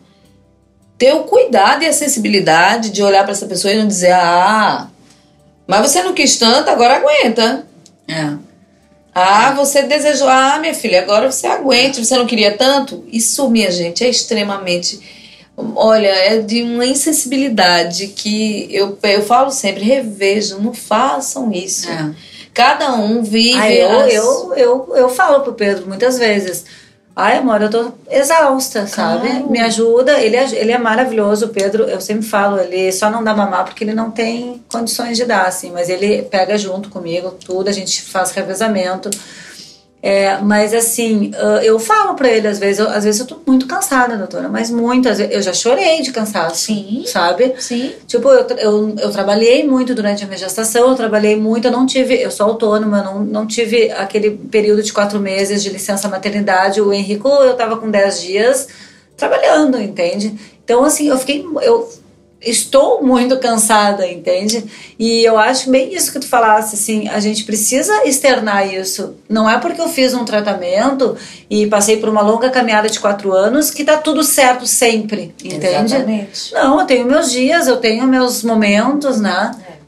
Ter 0.97 1.13
o 1.13 1.23
cuidado 1.23 1.83
e 1.83 1.87
a 1.87 1.93
sensibilidade 1.93 2.89
de 2.89 3.01
olhar 3.01 3.23
para 3.23 3.31
essa 3.31 3.45
pessoa 3.45 3.73
e 3.73 3.77
não 3.77 3.87
dizer, 3.87 4.11
ah, 4.11 4.89
mas 5.65 5.89
você 5.89 6.03
não 6.03 6.13
quis 6.13 6.37
tanto, 6.37 6.69
agora 6.69 6.97
aguenta. 6.97 7.65
É. 8.07 8.33
Ah, 9.13 9.51
você 9.53 9.83
desejou, 9.83 10.27
ah, 10.27 10.59
minha 10.59 10.73
filha, 10.73 11.01
agora 11.01 11.31
você 11.31 11.47
aguente, 11.47 12.03
você 12.03 12.15
não 12.17 12.25
queria 12.25 12.57
tanto? 12.57 13.03
Isso, 13.11 13.49
minha 13.49 13.71
gente, 13.71 14.03
é 14.03 14.09
extremamente. 14.09 15.18
Olha, 15.75 16.07
é 16.07 16.39
de 16.39 16.61
uma 16.63 16.85
insensibilidade 16.85 18.07
que 18.07 18.67
eu, 18.71 18.97
eu 19.03 19.21
falo 19.23 19.51
sempre, 19.51 19.83
revejam, 19.83 20.59
não 20.61 20.73
façam 20.73 21.51
isso. 21.51 21.89
É. 21.89 22.11
Cada 22.53 22.93
um 22.93 23.21
vive. 23.23 23.57
Ah, 23.59 23.71
eu, 23.71 23.99
as- 23.99 24.13
eu, 24.13 24.53
eu, 24.55 24.95
eu 24.95 25.09
falo 25.09 25.41
pro 25.41 25.53
Pedro 25.53 25.87
muitas 25.87 26.17
vezes. 26.17 26.65
Ai, 27.15 27.37
amor, 27.37 27.61
eu 27.61 27.69
tô 27.69 27.91
exausta, 28.09 28.87
sabe? 28.87 29.27
Claro. 29.27 29.51
Me 29.51 29.59
ajuda. 29.59 30.19
Ele, 30.21 30.35
é- 30.37 30.55
ele 30.55 30.71
é 30.71 30.77
maravilhoso, 30.77 31.47
o 31.47 31.49
Pedro. 31.49 31.83
Eu 31.83 31.99
sempre 31.99 32.25
falo, 32.25 32.59
ele 32.59 32.91
só 32.91 33.09
não 33.09 33.23
dá 33.23 33.33
mamar 33.33 33.65
porque 33.65 33.83
ele 33.83 33.93
não 33.93 34.09
tem 34.09 34.63
condições 34.71 35.17
de 35.17 35.25
dar, 35.25 35.45
assim. 35.45 35.71
Mas 35.71 35.89
ele 35.89 36.21
pega 36.23 36.57
junto 36.57 36.89
comigo 36.89 37.31
tudo, 37.45 37.67
a 37.67 37.73
gente 37.73 38.01
faz 38.03 38.31
revezamento. 38.31 39.09
É, 40.01 40.37
mas 40.37 40.73
assim, 40.73 41.31
ah, 41.35 41.59
eu 41.61 41.77
falo 41.77 42.15
pra 42.15 42.29
ele 42.29 42.47
às 42.47 42.57
vezes, 42.57 42.79
eu, 42.79 42.89
às 42.89 43.03
vezes 43.03 43.19
eu 43.19 43.27
tô 43.27 43.37
muito 43.45 43.67
cansada, 43.67 44.15
doutora, 44.15 44.47
mas 44.47 44.71
muito, 44.71 45.09
às 45.09 45.17
vezes, 45.17 45.35
eu 45.35 45.41
já 45.41 45.53
chorei 45.53 46.01
de 46.01 46.11
cansaço, 46.11 46.67
Sim. 46.67 47.03
sabe? 47.05 47.53
Sim. 47.59 47.91
Tipo, 48.07 48.29
eu, 48.29 48.47
eu, 48.57 48.95
eu 48.97 49.11
trabalhei 49.11 49.67
muito 49.67 49.93
durante 49.93 50.23
a 50.23 50.27
minha 50.27 50.37
gestação, 50.37 50.89
eu 50.89 50.95
trabalhei 50.95 51.35
muito, 51.35 51.67
eu 51.67 51.71
não 51.71 51.85
tive, 51.85 52.15
eu 52.15 52.31
sou 52.31 52.45
autônoma, 52.45 52.99
eu 52.99 53.03
não, 53.03 53.19
não 53.25 53.47
tive 53.47 53.91
aquele 53.91 54.31
período 54.31 54.81
de 54.81 54.93
quatro 54.93 55.19
meses 55.19 55.61
de 55.61 55.69
licença 55.69 56.07
maternidade. 56.07 56.81
O 56.81 56.93
Henrico, 56.93 57.27
eu 57.27 57.55
tava 57.55 57.75
com 57.75 57.91
10 57.91 58.21
dias 58.21 58.67
trabalhando, 59.17 59.79
entende? 59.81 60.33
Então, 60.63 60.85
assim, 60.85 61.09
eu 61.09 61.17
fiquei, 61.17 61.45
eu 61.61 61.89
estou 62.41 63.03
muito 63.03 63.37
cansada, 63.37 64.07
entende? 64.07 64.63
E 64.97 65.23
eu 65.23 65.37
acho 65.37 65.69
bem 65.69 65.93
isso 65.93 66.11
que 66.11 66.19
tu 66.19 66.27
falasse, 66.27 66.75
assim, 66.75 67.07
a 67.09 67.19
gente 67.19 67.43
precisa 67.43 68.05
externar 68.05 68.73
isso. 68.73 69.15
Não 69.27 69.49
é 69.49 69.57
porque 69.57 69.81
eu 69.81 69.89
fiz 69.89 70.13
um 70.13 70.23
tratamento 70.23 71.17
e 71.49 71.67
passei 71.67 71.97
por 71.97 72.09
uma 72.09 72.21
longa 72.21 72.49
caminhada 72.49 72.89
de 72.89 72.99
quatro 72.99 73.33
anos 73.33 73.71
que 73.71 73.83
tá 73.83 73.97
tudo 73.97 74.23
certo 74.23 74.65
sempre, 74.65 75.33
entende? 75.43 75.95
Exatamente. 75.95 76.53
Não, 76.53 76.79
eu 76.79 76.85
tenho 76.85 77.05
meus 77.05 77.31
dias, 77.31 77.67
eu 77.67 77.77
tenho 77.77 78.07
meus 78.07 78.43
momentos, 78.43 79.19
né? 79.19 79.51
É. 79.67 79.79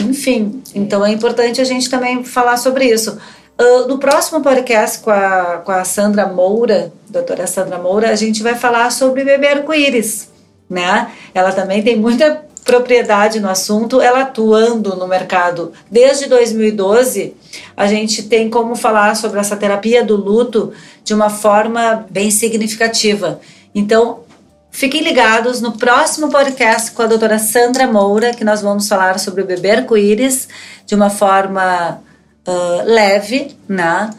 Enfim, 0.00 0.62
então 0.74 1.04
é 1.04 1.10
importante 1.10 1.60
a 1.60 1.64
gente 1.64 1.88
também 1.88 2.22
falar 2.22 2.56
sobre 2.56 2.84
isso. 2.84 3.18
Ah, 3.58 3.86
no 3.88 3.98
próximo 3.98 4.42
podcast 4.42 4.98
com 5.00 5.10
a, 5.10 5.62
com 5.64 5.72
a 5.72 5.82
Sandra 5.84 6.26
Moura, 6.26 6.92
doutora 7.08 7.46
Sandra 7.46 7.78
Moura, 7.78 8.10
a 8.10 8.14
gente 8.14 8.42
vai 8.42 8.54
falar 8.54 8.90
sobre 8.90 9.24
bebê 9.24 9.48
arco-íris, 9.48 10.28
né? 10.68 11.10
Ela 11.34 11.52
também 11.52 11.82
tem 11.82 11.96
muita 11.96 12.44
propriedade 12.64 13.38
no 13.38 13.48
assunto, 13.48 14.00
ela 14.00 14.22
atuando 14.22 14.96
no 14.96 15.06
mercado 15.06 15.72
desde 15.88 16.26
2012, 16.26 17.36
a 17.76 17.86
gente 17.86 18.24
tem 18.24 18.50
como 18.50 18.74
falar 18.74 19.14
sobre 19.14 19.38
essa 19.38 19.56
terapia 19.56 20.04
do 20.04 20.16
luto 20.16 20.72
de 21.04 21.14
uma 21.14 21.30
forma 21.30 22.04
bem 22.10 22.30
significativa. 22.30 23.40
Então, 23.74 24.26
Fiquem 24.76 25.00
ligados 25.00 25.62
no 25.62 25.72
próximo 25.72 26.28
podcast 26.28 26.90
com 26.90 27.00
a 27.00 27.06
doutora 27.06 27.38
Sandra 27.38 27.86
Moura, 27.90 28.34
que 28.34 28.44
nós 28.44 28.60
vamos 28.60 28.86
falar 28.86 29.18
sobre 29.18 29.40
o 29.40 29.46
bebê 29.46 29.70
arco-íris 29.70 30.48
de 30.84 30.94
uma 30.94 31.08
forma 31.08 31.98
ah, 32.46 32.82
leve, 32.84 33.56
né? 33.66 34.10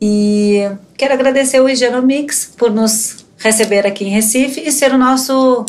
E 0.00 0.70
quero 0.96 1.12
agradecer 1.12 1.60
o 1.60 1.68
Higienomix 1.68 2.52
por 2.56 2.70
nos 2.70 3.26
receber 3.36 3.84
aqui 3.84 4.04
em 4.04 4.10
Recife 4.10 4.60
e 4.60 4.70
ser 4.70 4.94
o 4.94 4.98
nosso 4.98 5.66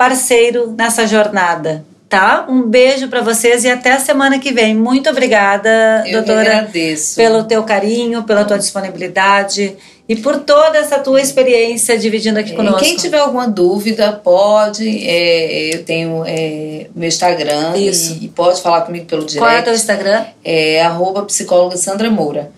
parceiro 0.00 0.74
nessa 0.78 1.06
jornada. 1.06 1.84
tá? 2.08 2.46
Um 2.48 2.62
beijo 2.62 3.06
para 3.08 3.20
vocês 3.20 3.64
e 3.64 3.68
até 3.68 3.92
a 3.92 4.00
semana 4.00 4.38
que 4.38 4.50
vem. 4.50 4.74
Muito 4.74 5.10
obrigada, 5.10 6.02
Eu 6.06 6.24
doutora, 6.24 6.40
agradeço. 6.40 7.16
pelo 7.16 7.44
teu 7.44 7.62
carinho, 7.64 8.22
pela 8.22 8.44
tua 8.46 8.58
disponibilidade 8.58 9.76
e 10.08 10.16
por 10.16 10.38
toda 10.38 10.78
essa 10.78 10.98
tua 10.98 11.20
experiência 11.20 11.98
dividindo 11.98 12.38
aqui 12.40 12.54
conosco. 12.56 12.80
Quem 12.80 12.96
tiver 12.96 13.18
alguma 13.18 13.46
dúvida, 13.46 14.10
pode. 14.12 15.06
É, 15.06 15.74
eu 15.74 15.84
tenho 15.84 16.24
é, 16.26 16.86
meu 16.96 17.06
Instagram 17.06 17.76
Isso. 17.76 18.16
E, 18.20 18.24
e, 18.24 18.28
pode 18.28 18.60
falar 18.62 18.80
comigo 18.80 19.04
pelo 19.04 19.24
direct. 19.26 19.38
Qual 19.38 19.50
é 19.50 19.60
o 19.60 19.62
teu 19.62 19.74
Instagram? 19.74 20.24
É 20.42 20.82
arroba 20.82 21.22
psicóloga 21.26 21.76
Sandra 21.76 22.10
Moura. 22.10 22.50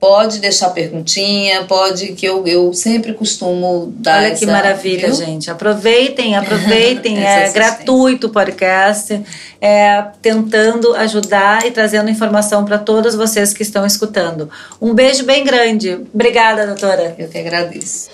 Pode 0.00 0.38
deixar 0.38 0.70
perguntinha, 0.70 1.64
pode, 1.64 2.12
que 2.12 2.24
eu, 2.24 2.46
eu 2.46 2.72
sempre 2.72 3.12
costumo 3.14 3.92
dar 3.96 4.18
Olha 4.20 4.28
que 4.28 4.44
essa, 4.44 4.52
maravilha, 4.52 5.08
viu? 5.08 5.14
gente. 5.16 5.50
Aproveitem, 5.50 6.36
aproveitem. 6.36 7.18
É 7.18 7.42
assistência. 7.44 7.52
gratuito 7.52 8.28
o 8.28 8.30
podcast. 8.30 9.20
É, 9.60 10.04
tentando 10.22 10.94
ajudar 10.94 11.66
e 11.66 11.72
trazendo 11.72 12.08
informação 12.08 12.64
para 12.64 12.78
todos 12.78 13.16
vocês 13.16 13.52
que 13.52 13.62
estão 13.62 13.84
escutando. 13.84 14.48
Um 14.80 14.94
beijo 14.94 15.24
bem 15.24 15.42
grande. 15.42 15.98
Obrigada, 16.14 16.64
doutora. 16.64 17.16
Eu 17.18 17.28
que 17.28 17.38
agradeço. 17.38 18.08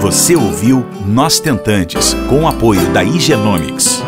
Você 0.00 0.36
ouviu 0.36 0.86
Nós 1.04 1.40
Tentantes, 1.40 2.14
com 2.28 2.44
o 2.44 2.46
apoio 2.46 2.88
da 2.92 3.02
Igenomics. 3.02 4.00